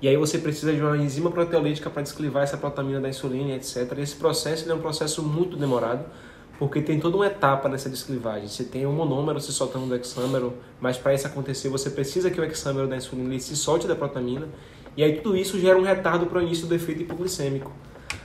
E 0.00 0.08
aí 0.08 0.16
você 0.16 0.38
precisa 0.38 0.74
de 0.74 0.80
uma 0.80 0.96
enzima 0.96 1.30
proteolítica 1.30 1.88
para 1.88 2.02
desclivar 2.02 2.42
essa 2.42 2.56
protamina 2.56 3.00
da 3.00 3.08
insulina, 3.08 3.54
etc. 3.54 3.98
Esse 3.98 4.16
processo 4.16 4.70
é 4.70 4.74
um 4.74 4.78
processo 4.78 5.22
muito 5.22 5.56
demorado, 5.56 6.04
porque 6.58 6.82
tem 6.82 7.00
toda 7.00 7.16
uma 7.16 7.26
etapa 7.26 7.66
nessa 7.68 7.88
desclivagem. 7.88 8.46
Você 8.46 8.64
tem 8.64 8.86
um 8.86 8.92
monômero 8.92 9.40
se 9.40 9.52
soltando 9.52 9.86
do 9.86 9.94
hexâmero, 9.94 10.52
mas 10.80 10.98
para 10.98 11.14
isso 11.14 11.26
acontecer 11.26 11.70
você 11.70 11.88
precisa 11.88 12.30
que 12.30 12.38
o 12.38 12.44
hexâmero 12.44 12.86
da 12.86 12.96
insulina 12.96 13.38
se 13.38 13.56
solte 13.56 13.86
da 13.86 13.96
protamina, 13.96 14.46
e 14.96 15.02
aí 15.02 15.20
tudo 15.20 15.36
isso 15.36 15.58
gera 15.58 15.78
um 15.78 15.82
retardo 15.82 16.26
para 16.26 16.38
o 16.38 16.42
início 16.42 16.66
do 16.66 16.74
efeito 16.74 17.02
hipoglicêmico. 17.02 17.72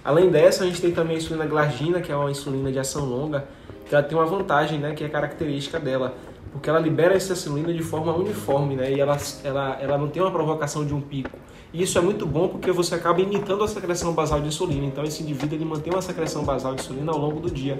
Além 0.03 0.29
dessa, 0.29 0.63
a 0.63 0.67
gente 0.67 0.81
tem 0.81 0.91
também 0.91 1.15
a 1.15 1.19
insulina 1.19 1.45
glargina, 1.45 2.01
que 2.01 2.11
é 2.11 2.15
uma 2.15 2.31
insulina 2.31 2.71
de 2.71 2.79
ação 2.79 3.05
longa, 3.05 3.45
que 3.85 3.95
ela 3.95 4.03
tem 4.03 4.17
uma 4.17 4.25
vantagem, 4.25 4.79
né, 4.79 4.93
que 4.93 5.03
é 5.03 5.09
característica 5.09 5.79
dela. 5.79 6.15
porque 6.51 6.69
ela 6.69 6.79
libera 6.79 7.15
essa 7.15 7.33
insulina 7.33 7.73
de 7.73 7.81
forma 7.81 8.13
uniforme, 8.13 8.75
né? 8.75 8.91
E 8.91 8.99
ela, 8.99 9.17
ela, 9.43 9.77
ela 9.79 9.97
não 9.97 10.09
tem 10.09 10.21
uma 10.21 10.31
provocação 10.31 10.85
de 10.85 10.93
um 10.93 10.99
pico. 10.99 11.37
E 11.73 11.83
isso 11.83 11.97
é 11.97 12.01
muito 12.01 12.25
bom 12.25 12.49
porque 12.49 12.71
você 12.71 12.95
acaba 12.95 13.21
imitando 13.21 13.63
a 13.63 13.67
secreção 13.67 14.13
basal 14.13 14.41
de 14.41 14.47
insulina. 14.47 14.85
Então 14.85 15.03
esse 15.03 15.23
indivíduo 15.23 15.55
ele 15.55 15.65
mantém 15.65 15.93
uma 15.93 16.01
secreção 16.01 16.43
basal 16.43 16.75
de 16.75 16.81
insulina 16.81 17.11
ao 17.11 17.17
longo 17.17 17.39
do 17.39 17.49
dia. 17.49 17.79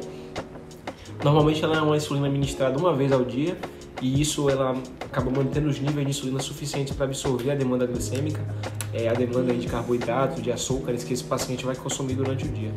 Normalmente 1.24 1.63
ela 1.63 1.77
é 1.77 1.81
uma 1.81 1.98
insulina 1.98 2.27
administrada 2.27 2.77
uma 2.77 2.93
vez 2.93 3.12
ao 3.12 3.24
dia 3.24 3.57
e 4.01 4.19
isso 4.19 4.50
ela 4.50 4.75
acaba 5.01 5.29
mantendo 5.29 5.69
os 5.69 5.79
níveis 5.79 6.05
de 6.05 6.12
insulina 6.12 6.39
suficientes 6.39 6.95
para 6.95 7.05
absorver 7.05 7.51
a 7.51 7.55
demanda 7.55 7.86
glicêmica, 7.86 8.43
é, 8.93 9.07
a 9.07 9.13
demanda 9.13 9.53
de 9.53 9.67
carboidratos, 9.67 10.41
de 10.41 10.51
açúcares 10.51 11.03
que 11.03 11.13
esse 11.13 11.24
paciente 11.24 11.65
vai 11.65 11.75
consumir 11.75 12.15
durante 12.15 12.45
o 12.45 12.48
dia. 12.48 12.71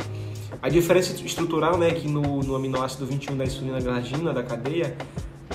A 0.60 0.68
diferença 0.68 1.14
estrutural 1.24 1.78
né, 1.78 1.88
é 1.88 1.94
que 1.94 2.08
no, 2.08 2.40
no 2.42 2.54
aminoácido 2.54 3.06
21 3.06 3.36
da 3.36 3.44
insulina 3.44 3.80
glargina 3.80 4.32
da 4.32 4.42
cadeia, 4.42 4.96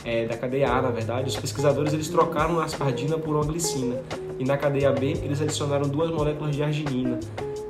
é, 0.03 0.25
da 0.25 0.37
cadeia 0.37 0.71
A, 0.71 0.81
na 0.81 0.91
verdade, 0.91 1.29
os 1.29 1.35
pesquisadores 1.35 1.93
eles 1.93 2.07
trocaram 2.07 2.59
a 2.59 2.65
aspargina 2.65 3.17
por 3.17 3.35
uma 3.35 3.45
glicina 3.45 3.95
e 4.37 4.45
na 4.45 4.57
cadeia 4.57 4.91
B 4.91 5.17
eles 5.23 5.41
adicionaram 5.41 5.87
duas 5.87 6.09
moléculas 6.09 6.55
de 6.55 6.63
arginina. 6.63 7.19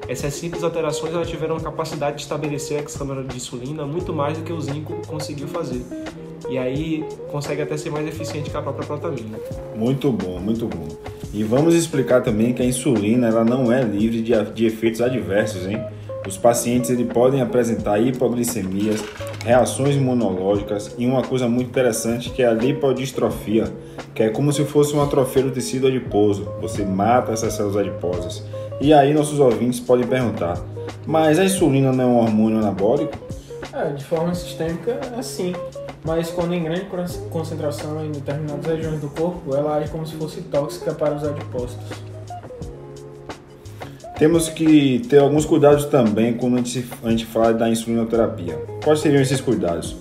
Essas 0.07 0.33
simples 0.33 0.63
alterações 0.63 1.13
elas 1.13 1.29
tiveram 1.29 1.55
a 1.57 1.59
capacidade 1.59 2.17
de 2.17 2.23
estabelecer 2.23 2.79
a 2.79 2.81
hexamerose 2.81 3.27
de 3.27 3.37
insulina 3.37 3.85
muito 3.85 4.11
mais 4.11 4.37
do 4.37 4.43
que 4.43 4.51
o 4.51 4.59
zinco 4.59 4.95
conseguiu 5.07 5.47
fazer. 5.47 5.83
E 6.49 6.57
aí 6.57 7.05
consegue 7.31 7.61
até 7.61 7.77
ser 7.77 7.91
mais 7.91 8.07
eficiente 8.07 8.49
que 8.49 8.57
a 8.57 8.61
própria 8.61 8.87
protamina. 8.87 9.37
Muito 9.75 10.11
bom, 10.11 10.39
muito 10.39 10.67
bom. 10.67 10.87
E 11.31 11.43
vamos 11.43 11.75
explicar 11.75 12.23
também 12.23 12.53
que 12.53 12.61
a 12.61 12.65
insulina 12.65 13.27
ela 13.27 13.43
não 13.43 13.71
é 13.71 13.83
livre 13.83 14.21
de, 14.21 14.33
de 14.51 14.65
efeitos 14.65 14.99
adversos, 14.99 15.67
hein? 15.67 15.79
Os 16.29 16.37
pacientes 16.37 16.91
ele 16.91 17.05
podem 17.05 17.41
apresentar 17.41 17.97
hipoglicemias, 17.97 19.03
reações 19.43 19.95
imunológicas 19.95 20.93
e 20.95 21.07
uma 21.07 21.23
coisa 21.23 21.49
muito 21.49 21.69
interessante 21.69 22.29
que 22.29 22.43
é 22.43 22.47
a 22.47 22.53
lipodistrofia, 22.53 23.63
que 24.13 24.21
é 24.21 24.29
como 24.29 24.53
se 24.53 24.63
fosse 24.63 24.93
uma 24.93 25.05
atrofia 25.05 25.41
do 25.41 25.49
tecido 25.49 25.87
adiposo. 25.87 26.47
Você 26.61 26.85
mata 26.85 27.31
essas 27.31 27.53
células 27.53 27.77
adiposas. 27.77 28.43
E 28.79 28.93
aí 28.93 29.11
nossos 29.11 29.39
ouvintes 29.39 29.79
podem 29.79 30.05
perguntar: 30.05 30.63
mas 31.03 31.39
a 31.39 31.45
insulina 31.45 31.91
não 31.91 32.03
é 32.03 32.05
um 32.05 32.17
hormônio 32.19 32.59
anabólico? 32.59 33.17
É, 33.73 33.91
de 33.91 34.05
forma 34.05 34.35
sistêmica, 34.35 34.99
é 35.17 35.21
sim. 35.23 35.55
Mas 36.05 36.29
quando 36.29 36.53
em 36.53 36.63
grande 36.63 36.85
concentração 37.31 38.05
em 38.05 38.11
determinadas 38.11 38.67
regiões 38.67 39.01
do 39.01 39.09
corpo, 39.09 39.55
ela 39.55 39.77
age 39.77 39.89
como 39.89 40.05
se 40.05 40.13
fosse 40.15 40.41
tóxica 40.41 40.93
para 40.93 41.15
os 41.15 41.23
adipócitos. 41.23 42.08
Temos 44.19 44.49
que 44.49 44.99
ter 45.07 45.19
alguns 45.19 45.45
cuidados 45.45 45.85
também 45.85 46.33
quando 46.33 46.55
a 46.55 46.57
gente, 46.57 46.85
a 47.01 47.09
gente 47.09 47.25
fala 47.25 47.53
da 47.53 47.69
insulinoterapia. 47.69 48.61
Quais 48.83 48.99
seriam 48.99 49.21
esses 49.21 49.39
cuidados? 49.39 49.95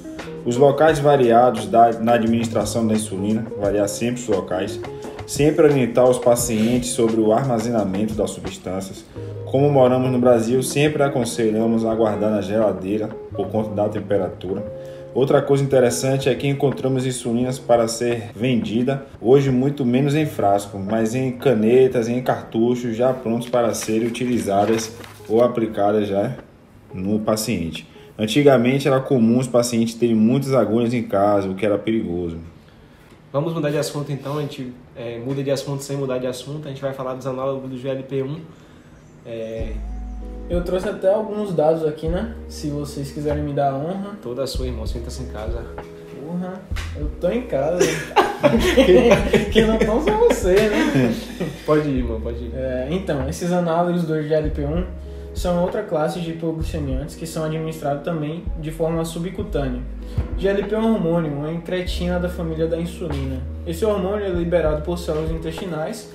Os 0.45 0.57
locais 0.57 0.99
variados 0.99 1.67
da, 1.67 1.93
na 1.93 2.15
administração 2.15 2.85
da 2.85 2.95
insulina, 2.95 3.47
variar 3.61 3.89
sempre 3.89 4.21
os 4.21 4.27
locais, 4.27 4.81
sempre 5.25 5.67
orientar 5.67 6.11
os 6.11 6.19
pacientes 6.19 6.91
sobre 6.91 7.21
o 7.21 7.33
armazenamento 7.33 8.15
das 8.15 8.33
substâncias. 8.33 9.05
Como 9.53 9.71
moramos 9.71 10.11
no 10.11 10.19
Brasil, 10.19 10.65
sempre 10.65 11.01
aconselhamos 11.05 11.87
a 11.87 11.95
guardar 11.95 12.33
na 12.33 12.41
geladeira 12.41 13.07
por 13.33 13.47
conta 13.47 13.71
da 13.71 13.89
temperatura. 13.89 14.65
Outra 15.19 15.43
coisa 15.43 15.65
interessante 15.65 16.29
é 16.29 16.35
que 16.37 16.47
encontramos 16.47 17.05
insulinas 17.05 17.59
para 17.59 17.89
ser 17.89 18.31
vendida 18.37 19.05
hoje 19.21 19.51
muito 19.51 19.85
menos 19.85 20.15
em 20.15 20.25
frasco, 20.25 20.79
mas 20.79 21.13
em 21.13 21.33
canetas, 21.33 22.09
em 22.09 22.23
cartuchos 22.23 22.97
já 22.97 23.13
prontos 23.13 23.49
para 23.49 23.75
serem 23.75 24.07
utilizadas 24.07 24.97
ou 25.29 25.43
aplicadas 25.43 26.07
já 26.07 26.37
no 26.95 27.19
paciente. 27.19 27.85
Antigamente 28.17 28.87
era 28.87 29.01
comum 29.01 29.41
os 29.41 29.49
pacientes 29.49 29.95
terem 29.95 30.15
muitas 30.15 30.55
agulhas 30.55 30.95
em 30.95 31.03
casa, 31.03 31.49
o 31.49 31.57
que 31.57 31.67
era 31.67 31.77
perigoso. 31.77 32.39
Vamos 33.33 33.53
mudar 33.53 33.71
de 33.71 33.79
assunto 33.79 34.13
então, 34.13 34.39
a 34.39 34.43
gente 34.43 34.73
é, 34.95 35.19
muda 35.19 35.43
de 35.43 35.51
assunto 35.51 35.83
sem 35.83 35.97
mudar 35.97 36.19
de 36.19 36.29
assunto, 36.29 36.69
a 36.69 36.71
gente 36.71 36.81
vai 36.81 36.93
falar 36.93 37.15
dos 37.15 37.27
análogos 37.27 37.69
do 37.69 37.77
GLP-1. 37.77 38.39
É, 39.27 39.73
eu 40.49 40.65
trouxe 40.65 40.89
até 40.89 41.13
alguns 41.13 41.55
dados 41.55 41.85
aqui, 41.85 42.09
né? 42.09 42.35
Se 42.49 42.71
vocês 42.71 43.11
quiserem 43.11 43.43
me 43.43 43.53
dar 43.53 43.73
a 43.73 43.77
honra. 43.77 44.19
Toda 44.23 44.45
a 44.45 44.47
sua, 44.47 44.67
irmão. 44.67 44.87
Sinta-se 44.87 45.23
em 45.23 45.27
casa. 45.27 45.63
Porra, 46.25 46.55
eu 46.97 47.11
tô 47.21 47.29
em 47.29 47.43
casa. 47.43 47.81
que 49.53 49.63
não 49.63 49.79
tão 49.79 50.03
só 50.03 50.17
você, 50.17 50.55
né? 50.55 51.15
Pode 51.67 51.89
ir, 51.89 51.99
irmão, 51.99 52.21
pode 52.21 52.45
ir. 52.45 52.53
É, 52.55 52.89
então, 52.91 53.29
esses 53.29 53.53
análogos 53.53 54.05
do 54.05 54.15
GLP-1 54.15 54.87
são 55.35 55.63
outra 55.63 55.83
classe 55.83 56.21
de 56.21 56.31
hipoglicemiantes 56.31 57.15
que 57.15 57.27
são 57.27 57.45
administrados 57.45 58.03
também 58.03 58.45
de 58.59 58.71
forma 58.71 59.05
subcutânea. 59.05 59.83
GLP 60.39 60.75
é 60.75 60.79
um 60.79 60.95
hormônio, 60.95 61.33
uma 61.33 61.53
incretina 61.53 62.19
da 62.19 62.29
família 62.29 62.67
da 62.67 62.79
insulina. 62.79 63.43
Esse 63.67 63.85
hormônio 63.85 64.25
é 64.25 64.31
liberado 64.31 64.83
por 64.83 64.99
células 64.99 65.31
intestinais 65.31 66.11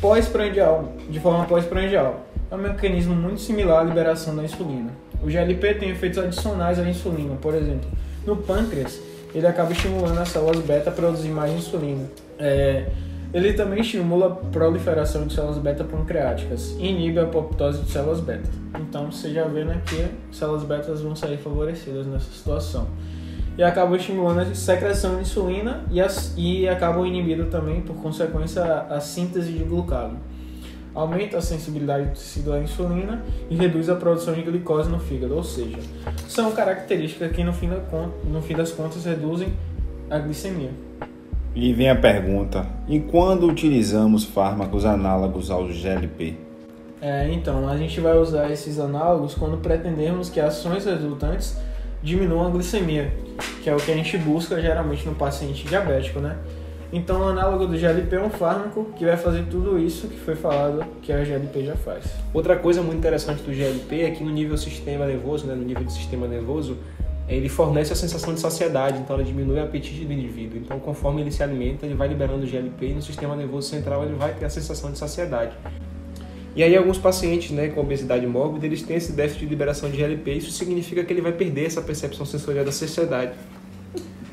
pós-prandial, 0.00 0.92
de 1.08 1.20
forma 1.20 1.44
pós-prandial 1.44 2.26
é 2.50 2.54
um 2.54 2.58
mecanismo 2.58 3.14
muito 3.14 3.40
similar 3.40 3.80
à 3.80 3.84
liberação 3.84 4.36
da 4.36 4.44
insulina. 4.44 4.90
O 5.22 5.26
GLP 5.26 5.74
tem 5.74 5.90
efeitos 5.90 6.18
adicionais 6.18 6.78
à 6.78 6.88
insulina, 6.88 7.34
por 7.36 7.54
exemplo, 7.54 7.88
no 8.26 8.36
pâncreas, 8.36 9.00
ele 9.34 9.46
acaba 9.46 9.72
estimulando 9.72 10.18
as 10.18 10.28
células 10.28 10.58
beta 10.60 10.90
a 10.90 10.92
produzir 10.92 11.28
mais 11.28 11.52
insulina. 11.52 12.04
É, 12.38 12.86
ele 13.34 13.52
também 13.52 13.80
estimula 13.80 14.26
a 14.28 14.30
proliferação 14.30 15.26
de 15.26 15.34
células 15.34 15.58
beta 15.58 15.84
pancreáticas 15.84 16.76
e 16.78 16.86
inibe 16.86 17.18
a 17.18 17.24
apoptose 17.24 17.82
de 17.82 17.90
células 17.90 18.20
beta. 18.20 18.48
Então 18.80 19.10
você 19.10 19.32
já 19.32 19.44
vê 19.44 19.64
né, 19.64 19.82
que 19.84 20.06
células 20.34 20.62
beta 20.62 20.94
vão 20.94 21.16
sair 21.16 21.36
favorecidas 21.38 22.06
nessa 22.06 22.30
situação. 22.30 22.86
E 23.58 23.62
acabam 23.62 23.96
estimulando 23.96 24.40
a 24.40 24.54
secreção 24.54 25.16
de 25.16 25.22
insulina 25.22 25.84
e, 25.90 26.00
as, 26.00 26.34
e 26.36 26.68
acabam 26.68 27.06
inibindo 27.06 27.46
também, 27.46 27.80
por 27.80 27.96
consequência, 27.96 28.62
a, 28.62 28.96
a 28.96 29.00
síntese 29.00 29.50
de 29.52 29.64
glucagônio 29.64 30.35
aumenta 30.96 31.36
a 31.36 31.42
sensibilidade 31.42 32.06
do 32.06 32.10
tecido 32.12 32.54
à 32.54 32.58
insulina 32.58 33.22
e 33.50 33.54
reduz 33.54 33.90
a 33.90 33.94
produção 33.94 34.32
de 34.32 34.40
glicose 34.40 34.88
no 34.88 34.98
fígado, 34.98 35.36
ou 35.36 35.44
seja, 35.44 35.76
são 36.26 36.50
características 36.52 37.30
que 37.32 37.44
no 37.44 37.52
fim, 37.52 37.68
da, 37.68 37.78
no 38.24 38.40
fim 38.40 38.54
das 38.54 38.72
contas 38.72 39.04
reduzem 39.04 39.52
a 40.10 40.18
glicemia. 40.18 40.70
E 41.54 41.72
vem 41.72 41.90
a 41.90 41.96
pergunta: 41.96 42.66
e 42.88 42.98
quando 42.98 43.46
utilizamos 43.46 44.24
fármacos 44.24 44.86
análogos 44.86 45.50
ao 45.50 45.66
GLP? 45.66 46.34
É, 47.00 47.30
então, 47.30 47.68
a 47.68 47.76
gente 47.76 48.00
vai 48.00 48.16
usar 48.16 48.50
esses 48.50 48.78
análogos 48.78 49.34
quando 49.34 49.58
pretendemos 49.58 50.30
que 50.30 50.40
ações 50.40 50.86
resultantes 50.86 51.56
diminuam 52.02 52.46
a 52.46 52.50
glicemia, 52.50 53.12
que 53.62 53.68
é 53.68 53.74
o 53.74 53.78
que 53.78 53.92
a 53.92 53.94
gente 53.94 54.16
busca 54.16 54.60
geralmente 54.60 55.06
no 55.06 55.14
paciente 55.14 55.66
diabético, 55.66 56.20
né? 56.20 56.36
Então, 56.92 57.20
o 57.20 57.24
análogo 57.24 57.66
do 57.66 57.76
GLP 57.76 58.14
é 58.14 58.22
um 58.22 58.30
fármaco 58.30 58.92
que 58.96 59.04
vai 59.04 59.16
fazer 59.16 59.44
tudo 59.50 59.78
isso 59.78 60.06
que 60.06 60.18
foi 60.18 60.36
falado 60.36 60.84
que 61.02 61.12
a 61.12 61.24
GLP 61.24 61.64
já 61.64 61.76
faz. 61.76 62.04
Outra 62.32 62.56
coisa 62.56 62.80
muito 62.80 62.98
interessante 62.98 63.42
do 63.42 63.52
GLP 63.52 64.02
é 64.02 64.10
que 64.12 64.22
no 64.22 64.30
nível 64.30 64.56
sistema 64.56 65.04
nervoso, 65.04 65.46
né, 65.46 65.54
no 65.54 65.64
nível 65.64 65.84
do 65.84 65.90
sistema 65.90 66.28
nervoso, 66.28 66.76
ele 67.28 67.48
fornece 67.48 67.92
a 67.92 67.96
sensação 67.96 68.32
de 68.32 68.38
saciedade, 68.38 68.98
então 68.98 69.16
ele 69.16 69.24
diminui 69.24 69.58
o 69.58 69.62
apetite 69.64 70.04
do 70.04 70.12
indivíduo. 70.12 70.58
Então, 70.58 70.78
conforme 70.78 71.22
ele 71.22 71.32
se 71.32 71.42
alimenta, 71.42 71.84
ele 71.84 71.96
vai 71.96 72.06
liberando 72.06 72.46
GLP 72.46 72.86
e 72.86 72.94
no 72.94 73.02
sistema 73.02 73.34
nervoso 73.34 73.68
central 73.68 74.04
ele 74.04 74.14
vai 74.14 74.32
ter 74.34 74.44
a 74.44 74.50
sensação 74.50 74.92
de 74.92 74.98
saciedade. 74.98 75.56
E 76.54 76.62
aí 76.62 76.74
alguns 76.74 76.96
pacientes 76.96 77.50
né, 77.50 77.68
com 77.68 77.80
obesidade 77.80 78.26
mórbida, 78.26 78.64
eles 78.64 78.80
têm 78.80 78.96
esse 78.96 79.12
déficit 79.12 79.40
de 79.40 79.46
liberação 79.46 79.90
de 79.90 79.96
GLP, 79.96 80.34
isso 80.34 80.52
significa 80.52 81.04
que 81.04 81.12
ele 81.12 81.20
vai 81.20 81.32
perder 81.32 81.66
essa 81.66 81.82
percepção 81.82 82.24
sensorial 82.24 82.64
da 82.64 82.72
saciedade. 82.72 83.32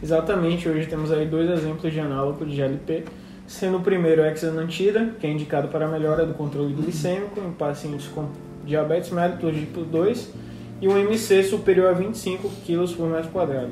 Exatamente, 0.04 0.68
hoje 0.68 0.86
temos 0.86 1.14
aí 1.14 1.26
dois 1.26 1.50
exemplos 1.50 1.94
de 1.94 1.98
análogo 1.98 2.46
de 2.46 2.58
GLP, 2.58 3.06
sendo 3.48 3.78
o 3.78 3.80
primeiro 3.80 4.22
o 4.22 4.26
hexanantida, 4.26 5.12
que 5.18 5.26
é 5.26 5.32
indicado 5.32 5.70
para 5.70 5.86
a 5.86 5.88
melhora 5.88 6.26
do 6.26 6.34
controle 6.34 6.74
glicêmico 6.74 7.40
em 7.40 7.54
pacientes 7.54 8.10
com 8.10 8.28
diabetes 8.66 9.12
mellitus 9.12 9.56
tipo 9.56 9.80
2, 9.80 10.34
e 10.82 10.90
um 10.90 10.98
MC 10.98 11.44
superior 11.44 11.92
a 11.92 11.94
25 11.94 12.50
kg 12.68 12.94
por 12.98 13.08
metro 13.08 13.32
quadrado. 13.32 13.70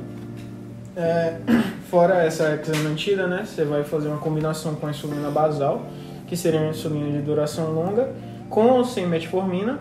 É, 0.96 1.36
fora 1.92 2.24
essa 2.24 2.54
hexanantida, 2.54 3.28
né, 3.28 3.44
você 3.46 3.66
vai 3.66 3.84
fazer 3.84 4.08
uma 4.08 4.20
combinação 4.20 4.76
com 4.76 4.88
a 4.88 4.92
insulina 4.92 5.30
basal, 5.30 5.86
que 6.28 6.38
seria 6.38 6.62
uma 6.62 6.70
insulina 6.70 7.12
de 7.12 7.24
duração 7.24 7.74
longa, 7.74 8.10
com 8.50 8.68
ou 8.68 8.86
sem 8.86 9.06
metformina, 9.06 9.80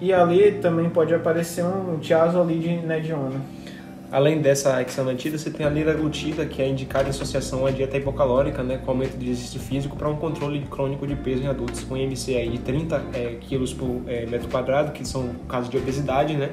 e 0.00 0.10
ali 0.10 0.52
também 0.52 0.88
pode 0.88 1.14
aparecer 1.14 1.62
um 1.62 1.98
tiazolide 1.98 2.76
nediona. 2.76 3.61
Além 4.12 4.42
dessa 4.42 4.82
hexanantida, 4.82 5.38
você 5.38 5.48
tem 5.48 5.64
a 5.64 5.70
liraglutida, 5.70 6.44
que 6.44 6.60
é 6.60 6.68
indicada 6.68 7.06
em 7.06 7.08
associação 7.08 7.64
à 7.64 7.70
dieta 7.70 7.96
hipocalórica, 7.96 8.62
né, 8.62 8.76
com 8.76 8.90
aumento 8.90 9.16
de 9.16 9.30
exercício 9.30 9.58
físico 9.58 9.96
para 9.96 10.06
um 10.06 10.16
controle 10.16 10.60
crônico 10.70 11.06
de 11.06 11.16
peso 11.16 11.42
em 11.42 11.46
adultos 11.46 11.82
com 11.82 11.96
IMC 11.96 12.36
aí 12.36 12.50
de 12.50 12.58
30 12.58 13.02
é, 13.14 13.36
quilos 13.40 13.72
por 13.72 14.02
é, 14.06 14.26
metro 14.26 14.50
quadrado, 14.50 14.92
que 14.92 15.08
são 15.08 15.30
casos 15.48 15.70
de 15.70 15.78
obesidade, 15.78 16.36
né? 16.36 16.50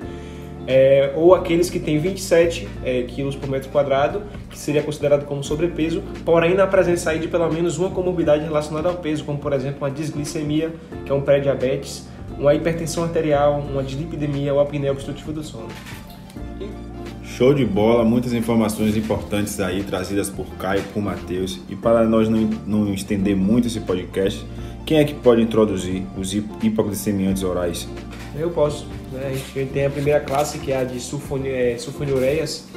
É, 0.65 1.11
ou 1.17 1.35
aqueles 1.35 1.69
que 1.69 1.81
têm 1.81 1.99
27 1.99 2.65
é, 2.81 3.03
quilos 3.03 3.35
por 3.35 3.49
metro 3.49 3.69
quadrado, 3.69 4.21
que 4.49 4.57
seria 4.57 4.81
considerado 4.81 5.25
como 5.25 5.43
sobrepeso, 5.43 6.01
porém 6.23 6.53
na 6.53 6.65
presença 6.65 7.09
aí 7.09 7.19
de 7.19 7.27
pelo 7.27 7.51
menos 7.51 7.77
uma 7.77 7.89
comorbidade 7.89 8.45
relacionada 8.45 8.87
ao 8.87 8.95
peso, 8.95 9.25
como 9.25 9.37
por 9.37 9.51
exemplo 9.51 9.79
uma 9.79 9.91
disglicemia, 9.91 10.73
que 11.05 11.11
é 11.11 11.13
um 11.13 11.21
pré-diabetes, 11.21 12.07
uma 12.37 12.53
hipertensão 12.53 13.03
arterial, 13.03 13.59
uma 13.59 13.83
dislipidemia 13.83 14.53
ou 14.53 14.61
apneia 14.61 14.93
obstrutiva 14.93 15.33
do 15.33 15.43
sono. 15.43 15.67
Show 17.39 17.53
de 17.53 17.63
bola, 17.63 18.03
muitas 18.03 18.34
informações 18.34 18.98
importantes 18.98 19.62
aí 19.62 19.81
trazidas 19.81 20.29
por 20.29 20.46
Caio, 20.58 20.84
por 20.93 21.01
Matheus. 21.01 21.58
E 21.69 21.75
para 21.75 22.03
nós 22.03 22.27
não, 22.27 22.50
não 22.67 22.93
estender 22.93 23.34
muito 23.34 23.65
esse 23.65 23.79
podcast, 23.79 24.46
quem 24.86 24.98
é 24.98 25.05
que 25.05 25.13
pode 25.13 25.41
introduzir 25.41 26.03
os 26.17 26.34
hipoglicemiantes 26.34 27.41
orais? 27.41 27.88
Eu 28.38 28.50
posso. 28.50 28.86
Né? 29.13 29.27
A 29.27 29.58
gente 29.58 29.72
tem 29.72 29.86
a 29.86 29.89
primeira 29.89 30.19
classe 30.19 30.60
que 30.60 30.74
é 30.74 30.79
a 30.79 30.84
de 30.84 31.00
sulfonilureias, 31.00 32.67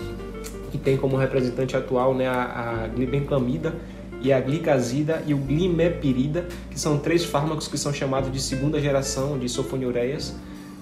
que 0.70 0.78
tem 0.78 0.96
como 0.96 1.16
representante 1.16 1.76
atual 1.76 2.14
né, 2.14 2.28
a, 2.28 2.84
a 2.84 2.86
glibenclamida 2.86 3.74
e 4.20 4.32
a 4.32 4.40
glicazida 4.40 5.24
e 5.26 5.34
o 5.34 5.38
glimepirida, 5.38 6.46
que 6.70 6.78
são 6.78 6.98
três 6.98 7.24
fármacos 7.24 7.66
que 7.66 7.76
são 7.76 7.92
chamados 7.92 8.30
de 8.30 8.40
segunda 8.40 8.80
geração 8.80 9.36
de 9.40 9.48
sulfonilureias. 9.48 10.36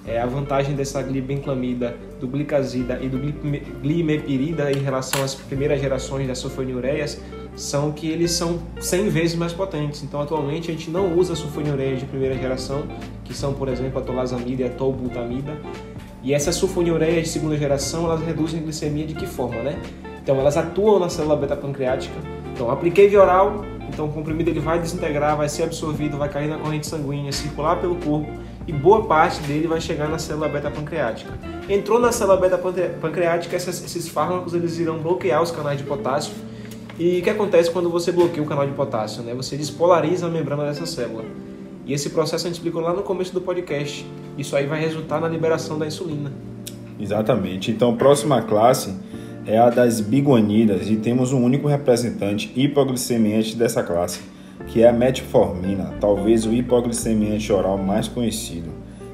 É, 0.06 0.18
a 0.18 0.26
vantagem 0.26 0.74
dessa 0.74 1.02
glibenclamida, 1.02 1.94
do 2.18 2.26
glicazida 2.26 2.98
e 3.02 3.08
do 3.08 3.18
glimepirida 3.82 4.72
em 4.72 4.82
relação 4.82 5.22
às 5.22 5.34
primeiras 5.34 5.80
gerações 5.80 6.26
das 6.26 6.38
sulfonilureias 6.38 7.20
são 7.54 7.92
que 7.92 8.08
eles 8.08 8.32
são 8.32 8.58
100 8.80 9.08
vezes 9.10 9.36
mais 9.36 9.52
potentes. 9.52 10.02
Então, 10.02 10.20
atualmente, 10.20 10.70
a 10.70 10.74
gente 10.74 10.90
não 10.90 11.16
usa 11.16 11.34
sulfonilureias 11.34 12.00
de 12.00 12.06
primeira 12.06 12.34
geração, 12.34 12.84
que 13.24 13.34
são, 13.34 13.52
por 13.52 13.68
exemplo, 13.68 14.00
a 14.00 14.02
tolazamida 14.02 14.62
e 14.62 14.66
a 14.66 14.70
tolbutamida. 14.70 15.58
E 16.22 16.32
essas 16.32 16.54
sulfonilureias 16.54 17.24
de 17.24 17.28
segunda 17.28 17.56
geração, 17.56 18.04
elas 18.04 18.22
reduzem 18.22 18.60
a 18.60 18.62
glicemia 18.62 19.06
de 19.06 19.14
que 19.14 19.26
forma, 19.26 19.62
né? 19.62 19.78
Então, 20.22 20.38
elas 20.38 20.56
atuam 20.56 20.98
na 20.98 21.08
célula 21.08 21.36
beta-pancreática. 21.36 22.14
Então, 22.54 22.70
apliquei 22.70 23.08
via 23.08 23.20
oral, 23.20 23.64
então 23.88 24.06
o 24.06 24.12
comprimido 24.12 24.50
ele 24.50 24.60
vai 24.60 24.78
desintegrar, 24.78 25.36
vai 25.36 25.48
ser 25.48 25.64
absorvido, 25.64 26.16
vai 26.16 26.28
cair 26.28 26.48
na 26.48 26.58
corrente 26.58 26.86
sanguínea, 26.86 27.32
circular 27.32 27.80
pelo 27.80 27.96
corpo 27.96 28.30
e 28.70 28.72
boa 28.72 29.02
parte 29.02 29.42
dele 29.42 29.66
vai 29.66 29.80
chegar 29.80 30.08
na 30.08 30.16
célula 30.16 30.48
beta-pancreática. 30.48 31.32
Entrou 31.68 31.98
na 31.98 32.12
célula 32.12 32.36
beta-pancreática, 32.36 33.56
esses 33.56 34.08
fármacos 34.08 34.54
eles 34.54 34.78
irão 34.78 34.98
bloquear 34.98 35.42
os 35.42 35.50
canais 35.50 35.76
de 35.76 35.82
potássio. 35.82 36.32
E 36.96 37.18
o 37.18 37.22
que 37.22 37.30
acontece 37.30 37.68
quando 37.68 37.90
você 37.90 38.12
bloqueia 38.12 38.40
o 38.40 38.46
canal 38.46 38.64
de 38.64 38.72
potássio? 38.72 39.24
Né? 39.24 39.34
Você 39.34 39.56
despolariza 39.56 40.26
a 40.26 40.30
membrana 40.30 40.66
dessa 40.66 40.86
célula. 40.86 41.24
E 41.84 41.92
esse 41.92 42.10
processo 42.10 42.46
a 42.46 42.48
gente 42.48 42.58
explicou 42.58 42.80
lá 42.80 42.92
no 42.92 43.02
começo 43.02 43.34
do 43.34 43.40
podcast. 43.40 44.06
Isso 44.38 44.54
aí 44.54 44.66
vai 44.66 44.80
resultar 44.80 45.20
na 45.20 45.26
liberação 45.26 45.76
da 45.76 45.84
insulina. 45.84 46.30
Exatamente. 47.00 47.72
Então, 47.72 47.96
próxima 47.96 48.40
classe 48.42 48.94
é 49.46 49.58
a 49.58 49.68
das 49.68 50.00
biguanidas 50.00 50.88
e 50.88 50.94
temos 50.94 51.32
um 51.32 51.42
único 51.42 51.66
representante 51.66 52.52
hipoglicemiante 52.54 53.56
dessa 53.56 53.82
classe, 53.82 54.20
que 54.66 54.82
é 54.82 54.88
a 54.88 54.92
metformina, 54.92 55.94
talvez 56.00 56.46
o 56.46 56.52
hipoglicemiante 56.52 57.52
oral 57.52 57.78
mais 57.78 58.08
conhecido. 58.08 58.70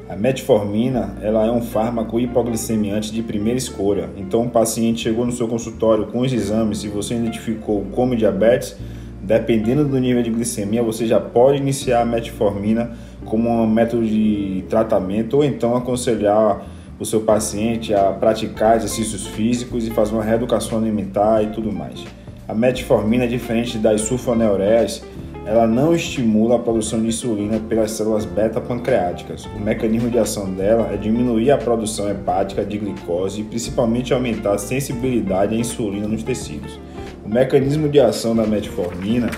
A 0.09 0.15
metformina 0.15 1.17
ela 1.21 1.47
é 1.47 1.50
um 1.50 1.61
fármaco 1.61 2.21
hipoglicemiante 2.21 3.12
de 3.12 3.23
primeira 3.23 3.59
escolha. 3.59 4.09
Então, 4.17 4.45
o 4.45 4.50
paciente 4.50 5.00
chegou 5.00 5.26
no 5.26 5.33
seu 5.33 5.49
consultório 5.49 6.07
com 6.07 6.21
os 6.21 6.33
exames 6.33 6.85
e 6.85 6.88
você 6.88 7.15
identificou 7.15 7.85
como 7.91 8.15
diabetes, 8.15 8.76
dependendo 9.21 9.85
do 9.85 9.99
nível 9.99 10.23
de 10.23 10.31
glicemia, 10.31 10.83
você 10.83 11.07
já 11.07 11.19
pode 11.19 11.59
iniciar 11.59 12.03
a 12.03 12.05
metformina 12.05 12.93
como 13.25 13.50
um 13.50 13.67
método 13.67 14.07
de 14.07 14.65
tratamento 14.69 15.38
ou 15.38 15.45
então 15.45 15.75
aconselhar 15.75 16.65
o 16.99 17.05
seu 17.05 17.23
paciente 17.23 17.93
a 17.93 18.12
praticar 18.12 18.76
exercícios 18.76 19.26
físicos 19.26 19.87
e 19.87 19.91
fazer 19.91 20.15
uma 20.15 20.23
reeducação 20.23 20.79
alimentar 20.79 21.43
e 21.43 21.49
tudo 21.49 21.73
mais. 21.73 22.05
A 22.49 22.55
metformina, 22.55 23.25
é 23.25 23.26
diferente 23.26 23.76
das 23.76 24.03
sulfoneureias, 24.03 25.03
ela 25.47 25.65
não 25.65 25.95
estimula 25.95 26.57
a 26.57 26.59
produção 26.59 27.00
de 27.00 27.07
insulina 27.07 27.61
pelas 27.61 27.93
células 27.93 28.25
beta-pancreáticas. 28.25 29.47
O 29.47 29.61
mecanismo 29.61 30.11
de 30.11 30.19
ação 30.19 30.53
dela 30.53 30.91
é 30.93 30.97
diminuir 30.97 31.53
a 31.53 31.57
produção 31.57 32.11
hepática 32.11 32.65
de 32.65 32.76
glicose 32.76 33.43
e 33.43 33.45
principalmente 33.45 34.12
aumentar 34.12 34.55
a 34.55 34.59
sensibilidade 34.59 35.55
à 35.55 35.59
insulina 35.59 36.09
nos 36.09 36.25
tecidos. 36.25 36.81
O 37.25 37.29
mecanismo 37.29 37.88
de 37.88 38.00
ação 38.00 38.35
da 38.35 38.45
metformina 38.45 39.31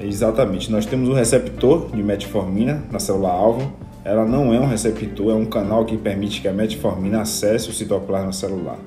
é 0.00 0.06
exatamente, 0.06 0.70
nós 0.70 0.86
temos 0.86 1.08
um 1.08 1.14
receptor 1.14 1.90
de 1.90 2.02
metformina 2.02 2.84
na 2.88 3.00
célula 3.00 3.30
alvo, 3.30 3.72
ela 4.04 4.24
não 4.24 4.54
é 4.54 4.60
um 4.60 4.66
receptor, 4.66 5.32
é 5.32 5.34
um 5.34 5.44
canal 5.44 5.84
que 5.84 5.96
permite 5.96 6.40
que 6.40 6.46
a 6.46 6.52
metformina 6.52 7.22
acesse 7.22 7.68
o 7.68 7.72
citoplasma 7.72 8.32
celular. 8.32 8.78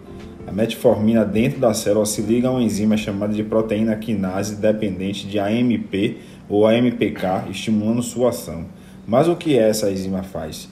A 0.51 0.53
metformina 0.53 1.23
dentro 1.23 1.61
da 1.61 1.73
célula 1.73 2.05
se 2.05 2.21
liga 2.21 2.49
a 2.49 2.51
uma 2.51 2.61
enzima 2.61 2.97
chamada 2.97 3.33
de 3.33 3.41
proteína 3.41 3.95
quinase 3.95 4.57
dependente 4.57 5.25
de 5.25 5.39
AMP 5.39 6.17
ou 6.49 6.67
AMPK, 6.67 7.49
estimulando 7.49 8.03
sua 8.03 8.31
ação. 8.31 8.65
Mas 9.07 9.29
o 9.29 9.35
que 9.37 9.57
essa 9.57 9.89
enzima 9.89 10.23
faz? 10.23 10.67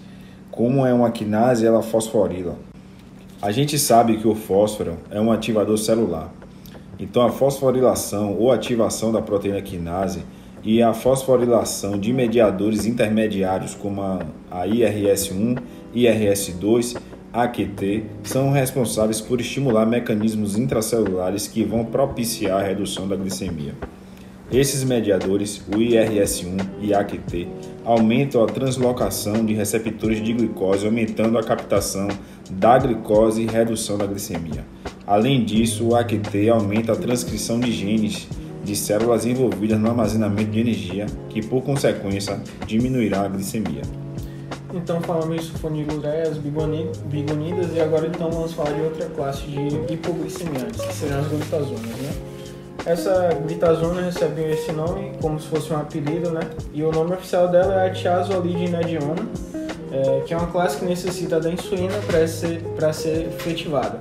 Como 0.52 0.86
é 0.86 0.94
uma 0.94 1.12
quinase, 1.12 1.66
ela 1.66 1.82
fosforila. 1.82 2.58
A 3.42 3.54
gente 3.54 3.80
sabe 3.80 4.18
que 4.18 4.28
o 4.28 4.36
fósforo 4.36 4.98
é 5.10 5.22
um 5.22 5.32
ativador 5.32 5.78
celular. 5.78 6.30
Então 7.00 7.26
a 7.26 7.30
fosforilação 7.30 8.36
ou 8.38 8.52
ativação 8.52 9.14
da 9.14 9.22
proteína 9.22 9.62
quinase 9.62 10.24
e 10.62 10.84
a 10.84 10.94
fosforilação 10.94 11.98
de 11.98 12.12
mediadores 12.12 12.86
intermediários 12.86 13.76
como 13.76 14.02
a 14.02 14.68
IRS1, 14.68 15.58
IRS2, 15.96 16.98
AQT 17.32 18.06
são 18.24 18.52
responsáveis 18.52 19.22
por 19.22 19.40
estimular 19.40 19.86
mecanismos 19.86 20.58
intracelulares 20.58 21.48
que 21.48 21.64
vão 21.64 21.86
propiciar 21.86 22.60
a 22.60 22.64
redução 22.64 23.08
da 23.08 23.16
glicemia. 23.16 23.76
Esses 24.52 24.84
mediadores, 24.84 25.62
o 25.68 25.78
IRS1 25.78 26.66
e 26.82 26.92
AQT, 26.92 27.48
aumentam 27.86 28.44
a 28.44 28.48
translocação 28.48 29.46
de 29.46 29.54
receptores 29.54 30.24
de 30.24 30.34
glicose, 30.34 30.88
aumentando 30.88 31.38
a 31.38 31.44
captação 31.44 32.08
da 32.50 32.80
glicose 32.80 33.44
e 33.44 33.46
redução 33.46 33.96
da 33.96 34.08
glicemia. 34.08 34.66
Além 35.06 35.46
disso, 35.46 35.90
o 35.90 35.96
AQT 35.96 36.50
aumenta 36.50 36.94
a 36.94 36.96
transcrição 36.96 37.60
de 37.60 37.72
genes 37.72 38.28
de 38.64 38.76
células 38.76 39.28
envolvidas 39.28 39.80
no 39.80 39.88
armazenamento 39.88 40.50
de 40.50 40.62
energia, 40.62 41.06
que 41.30 41.46
por 41.46 41.62
consequência 41.62 42.42
diminuirá 42.66 43.22
a 43.22 43.28
glicemia. 43.28 43.84
Então 44.74 45.02
falamos 45.02 45.44
isso 45.44 45.58
funilureias, 45.58 46.38
bigonidas 46.38 47.74
e 47.74 47.82
agora 47.82 48.08
então 48.08 48.30
vamos 48.30 48.54
falar 48.54 48.72
de 48.72 48.82
outra 48.82 49.06
classe 49.10 49.42
de 49.42 49.94
hipoglicemiantes, 49.94 50.82
que 50.82 50.94
serão 50.94 51.20
as 51.20 51.28
glutazonas, 51.28 51.82
né? 51.82 52.14
Essa 52.86 53.30
glitazona 53.46 54.02
recebe 54.02 54.42
esse 54.52 54.72
nome 54.72 55.12
como 55.22 55.40
se 55.40 55.48
fosse 55.48 55.74
um 55.74 55.78
apelido, 55.78 56.32
né? 56.32 56.42
E 56.74 56.84
o 56.84 56.92
nome 56.92 57.14
oficial 57.14 57.48
dela 57.48 57.84
é 57.84 57.90
a 57.90 57.94
tiazolidinediona, 57.94 59.28
é, 59.92 60.22
que 60.22 60.34
é 60.34 60.38
uma 60.38 60.48
classe 60.48 60.78
que 60.78 60.86
necessita 60.86 61.40
da 61.40 61.50
insulina 61.52 61.96
para 62.08 62.26
ser, 62.28 62.62
ser 62.94 63.28
efetivada. 63.28 64.00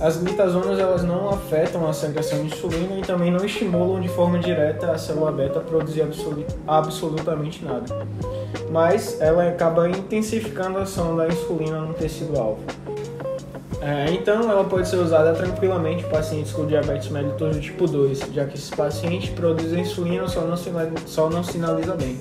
As 0.00 0.18
glitazonas 0.18 0.78
elas 0.78 1.02
não 1.02 1.30
afetam 1.30 1.88
a 1.88 1.92
secreção 1.92 2.40
de 2.40 2.54
insulina 2.54 2.98
e 2.98 3.02
também 3.02 3.30
não 3.30 3.44
estimulam 3.44 4.00
de 4.00 4.08
forma 4.08 4.38
direta 4.38 4.90
a 4.90 4.98
célula 4.98 5.32
beta 5.32 5.58
a 5.58 5.62
produzir 5.62 6.04
absolutamente 6.66 7.64
nada. 7.64 8.06
Mas 8.70 9.20
ela 9.20 9.48
acaba 9.48 9.88
intensificando 9.88 10.78
a 10.78 10.82
ação 10.82 11.16
da 11.16 11.26
insulina 11.28 11.80
no 11.80 11.94
tecido 11.94 12.38
alvo. 12.38 12.60
É, 13.80 14.10
então, 14.12 14.50
ela 14.50 14.64
pode 14.64 14.88
ser 14.88 14.96
usada 14.96 15.32
tranquilamente 15.34 16.04
em 16.04 16.08
pacientes 16.08 16.52
com 16.52 16.66
diabetes 16.66 17.08
mellitus 17.08 17.58
tipo 17.60 17.86
2, 17.86 18.18
já 18.32 18.44
que 18.44 18.56
esses 18.56 18.70
pacientes 18.70 19.30
produzem 19.30 19.82
insulina 19.82 20.26
só 20.26 20.40
não, 20.40 20.56
só 21.06 21.30
não 21.30 21.44
sinaliza 21.44 21.94
bem. 21.94 22.18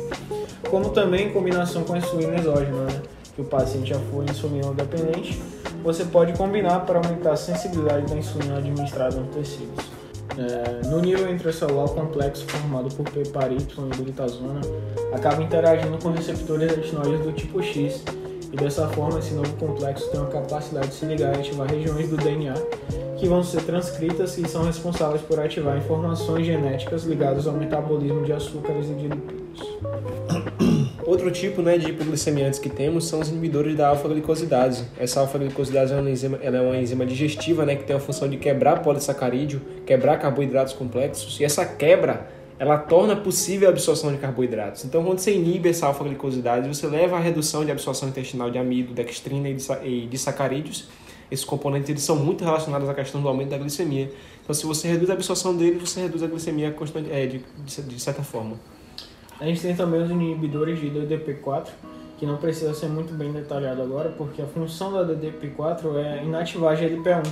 Como 0.69 0.89
também 0.89 1.27
em 1.27 1.31
combinação 1.31 1.83
com 1.83 1.93
a 1.93 1.97
insulina 1.97 2.35
exógena, 2.35 2.83
né? 2.83 3.01
que 3.33 3.41
o 3.41 3.45
paciente 3.45 3.89
já 3.89 3.99
foi 4.11 4.25
insulino 4.25 4.73
dependente 4.73 5.41
você 5.85 6.03
pode 6.03 6.33
combinar 6.33 6.79
para 6.79 6.97
aumentar 6.97 7.33
a 7.33 7.35
sensibilidade 7.37 8.07
da 8.07 8.17
insulina 8.17 8.57
administrada 8.57 9.17
nos 9.17 9.35
tecidos. 9.35 9.85
É, 10.37 10.87
no 10.87 10.99
nível 10.99 11.33
intracelular, 11.33 11.85
o 11.85 11.93
complexo 11.93 12.45
formado 12.45 12.93
por 12.93 13.09
PPAR-Y 13.09 13.57
e 13.57 13.97
glitazona 13.97 14.61
acaba 15.13 15.41
interagindo 15.41 15.97
com 15.97 16.09
receptores 16.09 16.75
retinóides 16.75 17.21
do 17.21 17.31
tipo 17.31 17.63
X 17.63 18.03
e 18.51 18.57
dessa 18.57 18.87
forma 18.89 19.19
esse 19.19 19.33
novo 19.33 19.53
complexo 19.55 20.09
tem 20.11 20.21
a 20.21 20.25
capacidade 20.25 20.87
de 20.87 20.93
se 20.93 21.05
ligar 21.05 21.35
e 21.35 21.39
ativar 21.39 21.69
regiões 21.69 22.09
do 22.09 22.17
DNA 22.17 22.53
que 23.17 23.27
vão 23.27 23.41
ser 23.43 23.61
transcritas 23.63 24.37
e 24.37 24.47
são 24.47 24.65
responsáveis 24.65 25.21
por 25.21 25.39
ativar 25.39 25.77
informações 25.77 26.45
genéticas 26.45 27.03
ligadas 27.03 27.47
ao 27.47 27.53
metabolismo 27.53 28.23
de 28.23 28.33
açúcares 28.33 28.89
e 28.89 28.93
de 28.93 29.07
lipídios. 29.07 29.77
Outro 31.05 31.29
tipo 31.29 31.61
né, 31.61 31.77
de 31.77 31.91
hipoglicemiantes 31.91 32.57
que 32.57 32.67
temos 32.67 33.05
são 33.07 33.19
os 33.19 33.29
inibidores 33.29 33.75
da 33.75 33.89
alfa-glicosidase. 33.89 34.85
Essa 34.97 35.19
alfa-glicosidase 35.19 35.93
é, 35.93 35.97
uma 35.97 36.09
enzima, 36.09 36.39
ela 36.41 36.57
é 36.57 36.61
uma 36.61 36.77
enzima 36.77 37.05
digestiva 37.05 37.63
né, 37.63 37.75
que 37.75 37.83
tem 37.83 37.95
a 37.95 37.99
função 37.99 38.27
de 38.27 38.37
quebrar 38.37 38.81
polissacarídeo, 38.81 39.61
quebrar 39.85 40.17
carboidratos 40.17 40.73
complexos, 40.73 41.39
e 41.39 41.43
essa 41.43 41.63
quebra 41.63 42.27
ela 42.57 42.77
torna 42.77 43.15
possível 43.15 43.67
a 43.67 43.71
absorção 43.71 44.11
de 44.11 44.17
carboidratos. 44.17 44.83
Então, 44.85 45.03
quando 45.03 45.19
você 45.19 45.35
inibe 45.35 45.69
essa 45.69 45.85
alfa-glicosidase, 45.85 46.67
você 46.67 46.87
leva 46.87 47.17
à 47.17 47.19
redução 47.19 47.63
de 47.63 47.71
absorção 47.71 48.09
intestinal 48.09 48.49
de 48.49 48.57
amido, 48.57 48.93
dextrina 48.93 49.49
e 49.83 50.07
de 50.07 50.17
sacarídeos. 50.17 50.87
Esses 51.29 51.45
componentes 51.45 51.89
eles 51.89 52.01
são 52.01 52.15
muito 52.15 52.43
relacionados 52.43 52.87
à 52.87 52.93
questão 52.93 53.21
do 53.21 53.27
aumento 53.27 53.49
da 53.49 53.57
glicemia. 53.57 54.09
Então, 54.41 54.55
se 54.55 54.65
você 54.65 54.87
reduz 54.87 55.09
a 55.09 55.13
absorção 55.13 55.55
deles, 55.55 55.81
você 55.81 56.01
reduz 56.01 56.23
a 56.23 56.27
glicemia 56.27 56.73
é, 57.11 57.25
de, 57.25 57.43
de, 57.65 57.81
de 57.81 57.99
certa 57.99 58.23
forma. 58.23 58.57
A 59.39 59.45
gente 59.45 59.61
tem 59.61 59.75
também 59.75 60.01
os 60.01 60.09
inibidores 60.09 60.79
de 60.79 60.89
DDP4, 60.89 61.67
que 62.17 62.25
não 62.25 62.37
precisa 62.37 62.73
ser 62.73 62.87
muito 62.87 63.13
bem 63.13 63.31
detalhado 63.31 63.81
agora, 63.81 64.09
porque 64.17 64.41
a 64.41 64.45
função 64.45 64.93
da 64.93 65.03
DDP4 65.03 65.97
é 65.97 66.23
inativar 66.23 66.73
a 66.73 66.77
GLP1, 66.77 67.23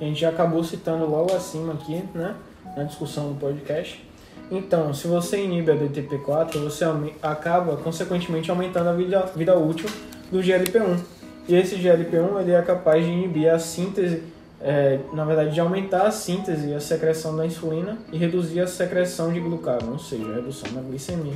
A 0.00 0.04
gente 0.04 0.20
já 0.20 0.30
acabou 0.30 0.64
citando 0.64 1.04
logo 1.04 1.34
acima 1.34 1.74
aqui, 1.74 2.02
né? 2.14 2.34
Na 2.74 2.84
discussão 2.84 3.32
do 3.32 3.38
podcast. 3.38 4.02
Então, 4.50 4.92
se 4.94 5.06
você 5.06 5.44
inibe 5.44 5.70
a 5.70 5.76
DTP4, 5.76 6.58
você 6.58 6.84
acaba, 7.22 7.76
consequentemente, 7.76 8.50
aumentando 8.50 8.88
a 8.88 8.92
vida, 8.92 9.30
vida 9.36 9.56
útil 9.56 9.88
do 10.32 10.40
GLP-1. 10.40 10.98
E 11.46 11.54
esse 11.54 11.76
GLP-1 11.76 12.40
ele 12.40 12.52
é 12.52 12.62
capaz 12.62 13.04
de 13.04 13.10
inibir 13.10 13.52
a 13.52 13.58
síntese, 13.58 14.22
é, 14.60 14.98
na 15.12 15.24
verdade, 15.24 15.54
de 15.54 15.60
aumentar 15.60 16.06
a 16.06 16.10
síntese 16.10 16.68
e 16.68 16.74
a 16.74 16.80
secreção 16.80 17.34
da 17.34 17.46
insulina 17.46 17.96
e 18.12 18.18
reduzir 18.18 18.60
a 18.60 18.66
secreção 18.66 19.32
de 19.32 19.40
glucagônio, 19.40 19.92
ou 19.92 19.98
seja, 19.98 20.26
a 20.30 20.34
redução 20.34 20.70
da 20.72 20.82
glicemia. 20.82 21.34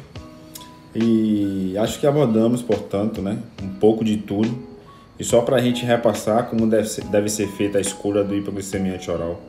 E 0.95 1.77
acho 1.79 1.99
que 1.99 2.07
abordamos, 2.07 2.63
portanto, 2.63 3.23
né, 3.23 3.39
um 3.63 3.71
pouco 3.71 4.05
de 4.05 4.19
tudo. 4.19 4.75
E 5.19 5.25
só 5.25 5.41
para 5.41 5.57
a 5.57 5.61
gente 5.61 5.85
repassar 5.85 6.49
como 6.49 6.69
deve 6.69 6.89
ser, 6.89 7.05
deve 7.05 7.29
ser 7.29 7.49
feita 7.49 7.79
a 7.79 7.81
escolha 7.81 8.23
do 8.23 8.35
hipoglicemiante 8.35 9.11
oral. 9.11 9.41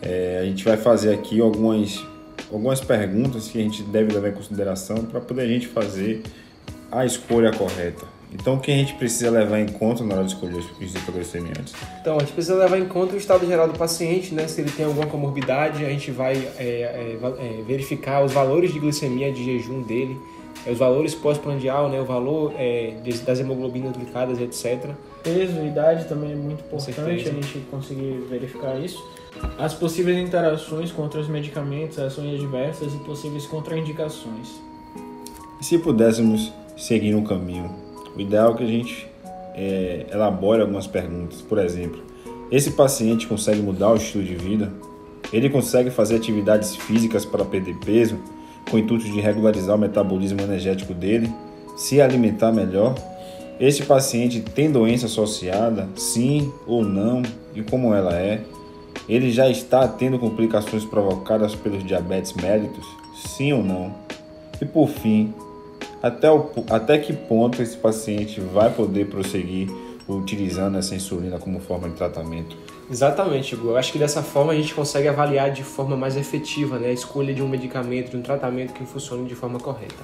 É, 0.00 0.40
a 0.42 0.44
gente 0.44 0.64
vai 0.64 0.76
fazer 0.76 1.12
aqui 1.14 1.40
algumas, 1.40 2.04
algumas 2.50 2.80
perguntas 2.80 3.48
que 3.48 3.58
a 3.58 3.62
gente 3.62 3.82
deve 3.82 4.12
levar 4.12 4.28
em 4.28 4.32
consideração 4.32 5.04
para 5.04 5.20
poder 5.20 5.42
a 5.42 5.46
gente 5.46 5.68
fazer 5.68 6.22
a 6.90 7.04
escolha 7.04 7.50
correta. 7.52 8.06
Então, 8.34 8.54
o 8.54 8.60
que 8.60 8.70
a 8.70 8.74
gente 8.74 8.94
precisa 8.94 9.30
levar 9.30 9.60
em 9.60 9.68
conta 9.68 10.02
na 10.02 10.14
hora 10.14 10.24
de 10.24 10.32
escolher 10.32 10.56
os 10.56 10.94
hipoglicemiantes? 10.94 11.74
Então, 12.00 12.16
a 12.16 12.20
gente 12.20 12.32
precisa 12.32 12.56
levar 12.56 12.78
em 12.78 12.86
conta 12.86 13.14
o 13.14 13.18
estado 13.18 13.46
geral 13.46 13.68
do 13.68 13.78
paciente, 13.78 14.34
né? 14.34 14.48
Se 14.48 14.60
ele 14.60 14.70
tem 14.70 14.86
alguma 14.86 15.06
comorbidade, 15.06 15.84
a 15.84 15.88
gente 15.88 16.10
vai 16.10 16.36
é, 16.58 16.64
é, 16.64 17.18
é, 17.22 17.62
verificar 17.66 18.24
os 18.24 18.32
valores 18.32 18.72
de 18.72 18.78
glicemia 18.78 19.30
de 19.30 19.44
jejum 19.44 19.82
dele, 19.82 20.18
é, 20.66 20.70
os 20.70 20.78
valores 20.78 21.14
pós-prandial, 21.14 21.90
né? 21.90 22.00
O 22.00 22.04
valor 22.06 22.54
é, 22.56 22.94
das 23.26 23.38
hemoglobinas 23.38 23.94
glicadas, 23.94 24.40
etc. 24.40 24.90
Peso 25.22 25.60
e 25.60 25.68
idade 25.68 26.06
também 26.08 26.32
é 26.32 26.34
muito 26.34 26.64
importante 26.64 27.00
a 27.00 27.32
gente 27.32 27.58
conseguir 27.70 28.24
verificar 28.30 28.78
isso. 28.80 29.04
As 29.58 29.74
possíveis 29.74 30.16
interações 30.18 30.90
com 30.90 31.02
outros 31.02 31.28
medicamentos, 31.28 31.98
ações 31.98 32.34
adversas 32.34 32.94
e 32.94 32.96
possíveis 32.98 33.46
contraindicações. 33.46 34.48
E 35.60 35.64
se 35.64 35.78
pudéssemos 35.78 36.52
seguir 36.76 37.14
um 37.14 37.24
caminho 37.24 37.91
o 38.16 38.20
ideal 38.20 38.52
é 38.52 38.56
que 38.56 38.64
a 38.64 38.66
gente 38.66 39.06
é, 39.54 40.06
elabore 40.12 40.60
algumas 40.60 40.86
perguntas. 40.86 41.40
Por 41.42 41.58
exemplo, 41.58 42.02
esse 42.50 42.72
paciente 42.72 43.26
consegue 43.26 43.60
mudar 43.60 43.92
o 43.92 43.96
estilo 43.96 44.24
de 44.24 44.34
vida? 44.34 44.72
Ele 45.32 45.48
consegue 45.48 45.90
fazer 45.90 46.16
atividades 46.16 46.76
físicas 46.76 47.24
para 47.24 47.44
perder 47.44 47.76
peso, 47.76 48.18
com 48.70 48.76
o 48.76 48.78
intuito 48.78 49.04
de 49.04 49.20
regularizar 49.20 49.76
o 49.76 49.78
metabolismo 49.78 50.40
energético 50.40 50.92
dele, 50.92 51.32
se 51.76 52.00
alimentar 52.00 52.52
melhor? 52.52 52.94
Este 53.58 53.84
paciente 53.84 54.40
tem 54.40 54.70
doença 54.70 55.06
associada, 55.06 55.88
sim 55.94 56.52
ou 56.66 56.84
não, 56.84 57.22
e 57.54 57.62
como 57.62 57.94
ela 57.94 58.14
é? 58.14 58.42
Ele 59.08 59.30
já 59.30 59.48
está 59.48 59.86
tendo 59.88 60.18
complicações 60.18 60.84
provocadas 60.84 61.54
pelos 61.54 61.84
diabetes 61.84 62.32
mellitus, 62.34 62.86
sim 63.14 63.52
ou 63.52 63.62
não? 63.62 63.94
E 64.60 64.64
por 64.64 64.88
fim, 64.88 65.32
até, 66.02 66.30
o, 66.30 66.50
até 66.68 66.98
que 66.98 67.12
ponto 67.12 67.62
esse 67.62 67.76
paciente 67.76 68.40
vai 68.40 68.70
poder 68.70 69.06
prosseguir 69.06 69.68
utilizando 70.08 70.76
essa 70.76 70.96
insulina 70.96 71.38
como 71.38 71.60
forma 71.60 71.88
de 71.88 71.94
tratamento. 71.94 72.56
Exatamente, 72.90 73.54
Hugo. 73.54 73.68
Eu 73.68 73.76
acho 73.76 73.92
que 73.92 73.98
dessa 73.98 74.20
forma 74.20 74.52
a 74.52 74.56
gente 74.56 74.74
consegue 74.74 75.06
avaliar 75.06 75.52
de 75.52 75.62
forma 75.62 75.96
mais 75.96 76.16
efetiva 76.16 76.78
né, 76.78 76.88
a 76.88 76.92
escolha 76.92 77.32
de 77.32 77.40
um 77.40 77.48
medicamento, 77.48 78.10
de 78.10 78.16
um 78.16 78.22
tratamento 78.22 78.72
que 78.72 78.84
funcione 78.84 79.28
de 79.28 79.34
forma 79.36 79.60
correta. 79.60 79.94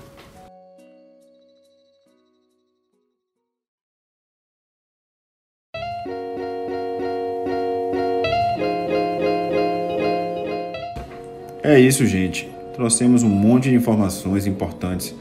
É 11.62 11.78
isso, 11.78 12.06
gente. 12.06 12.48
Trouxemos 12.72 13.24
um 13.24 13.28
monte 13.28 13.68
de 13.68 13.74
informações 13.74 14.46
importantes 14.46 15.14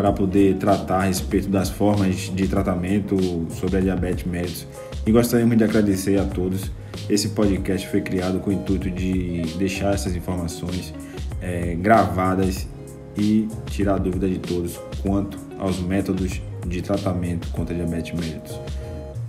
para 0.00 0.12
poder 0.12 0.56
tratar 0.56 1.00
a 1.00 1.02
respeito 1.02 1.50
das 1.50 1.68
formas 1.68 2.32
de 2.34 2.48
tratamento 2.48 3.18
sobre 3.50 3.76
a 3.76 3.80
diabetes 3.82 4.24
mellitus. 4.24 4.66
E 5.04 5.12
gostaríamos 5.12 5.58
de 5.58 5.64
agradecer 5.64 6.18
a 6.18 6.24
todos. 6.24 6.70
Esse 7.06 7.28
podcast 7.28 7.86
foi 7.86 8.00
criado 8.00 8.40
com 8.40 8.48
o 8.48 8.52
intuito 8.54 8.90
de 8.90 9.42
deixar 9.58 9.92
essas 9.92 10.16
informações 10.16 10.94
é, 11.42 11.74
gravadas 11.74 12.66
e 13.14 13.46
tirar 13.66 13.98
dúvida 13.98 14.26
de 14.26 14.38
todos 14.38 14.80
quanto 15.02 15.36
aos 15.58 15.78
métodos 15.80 16.40
de 16.66 16.80
tratamento 16.80 17.48
contra 17.50 17.74
a 17.74 17.78
diabetes 17.78 18.18
mellitus. 18.18 18.58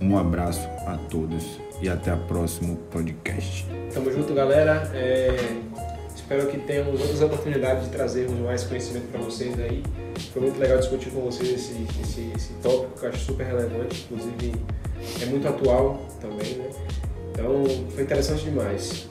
Um 0.00 0.16
abraço 0.16 0.66
a 0.86 0.96
todos 1.10 1.60
e 1.82 1.88
até 1.90 2.14
o 2.14 2.18
próximo 2.20 2.76
podcast. 2.90 3.66
Tamo 3.92 4.10
junto, 4.10 4.32
galera. 4.32 4.90
É... 4.94 5.91
Espero 6.22 6.46
que 6.46 6.56
tenhamos 6.58 7.00
outras 7.00 7.20
oportunidades 7.20 7.84
de 7.84 7.90
trazermos 7.90 8.38
mais 8.38 8.64
conhecimento 8.64 9.10
para 9.10 9.20
vocês 9.20 9.58
aí. 9.58 9.82
Foi 10.32 10.42
muito 10.42 10.58
legal 10.58 10.78
discutir 10.78 11.10
com 11.10 11.20
vocês 11.20 11.50
esse, 11.50 11.86
esse, 12.00 12.32
esse 12.34 12.52
tópico 12.62 12.98
que 12.98 13.04
eu 13.04 13.10
acho 13.10 13.18
super 13.18 13.44
relevante, 13.44 14.06
inclusive 14.08 14.54
é 15.20 15.26
muito 15.26 15.48
atual 15.48 16.00
também, 16.20 16.54
né? 16.54 16.70
Então 17.32 17.64
foi 17.90 18.04
interessante 18.04 18.44
demais. 18.44 19.08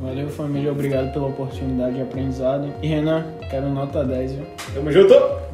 Valeu, 0.00 0.28
família. 0.28 0.70
Obrigado 0.70 1.12
pela 1.12 1.26
oportunidade 1.28 1.96
de 1.96 2.02
aprendizado. 2.02 2.72
E 2.82 2.86
Renan, 2.86 3.24
quero 3.50 3.68
nota 3.70 4.04
10, 4.04 4.32
viu? 4.32 4.46
Tamo 4.74 4.92
junto! 4.92 5.45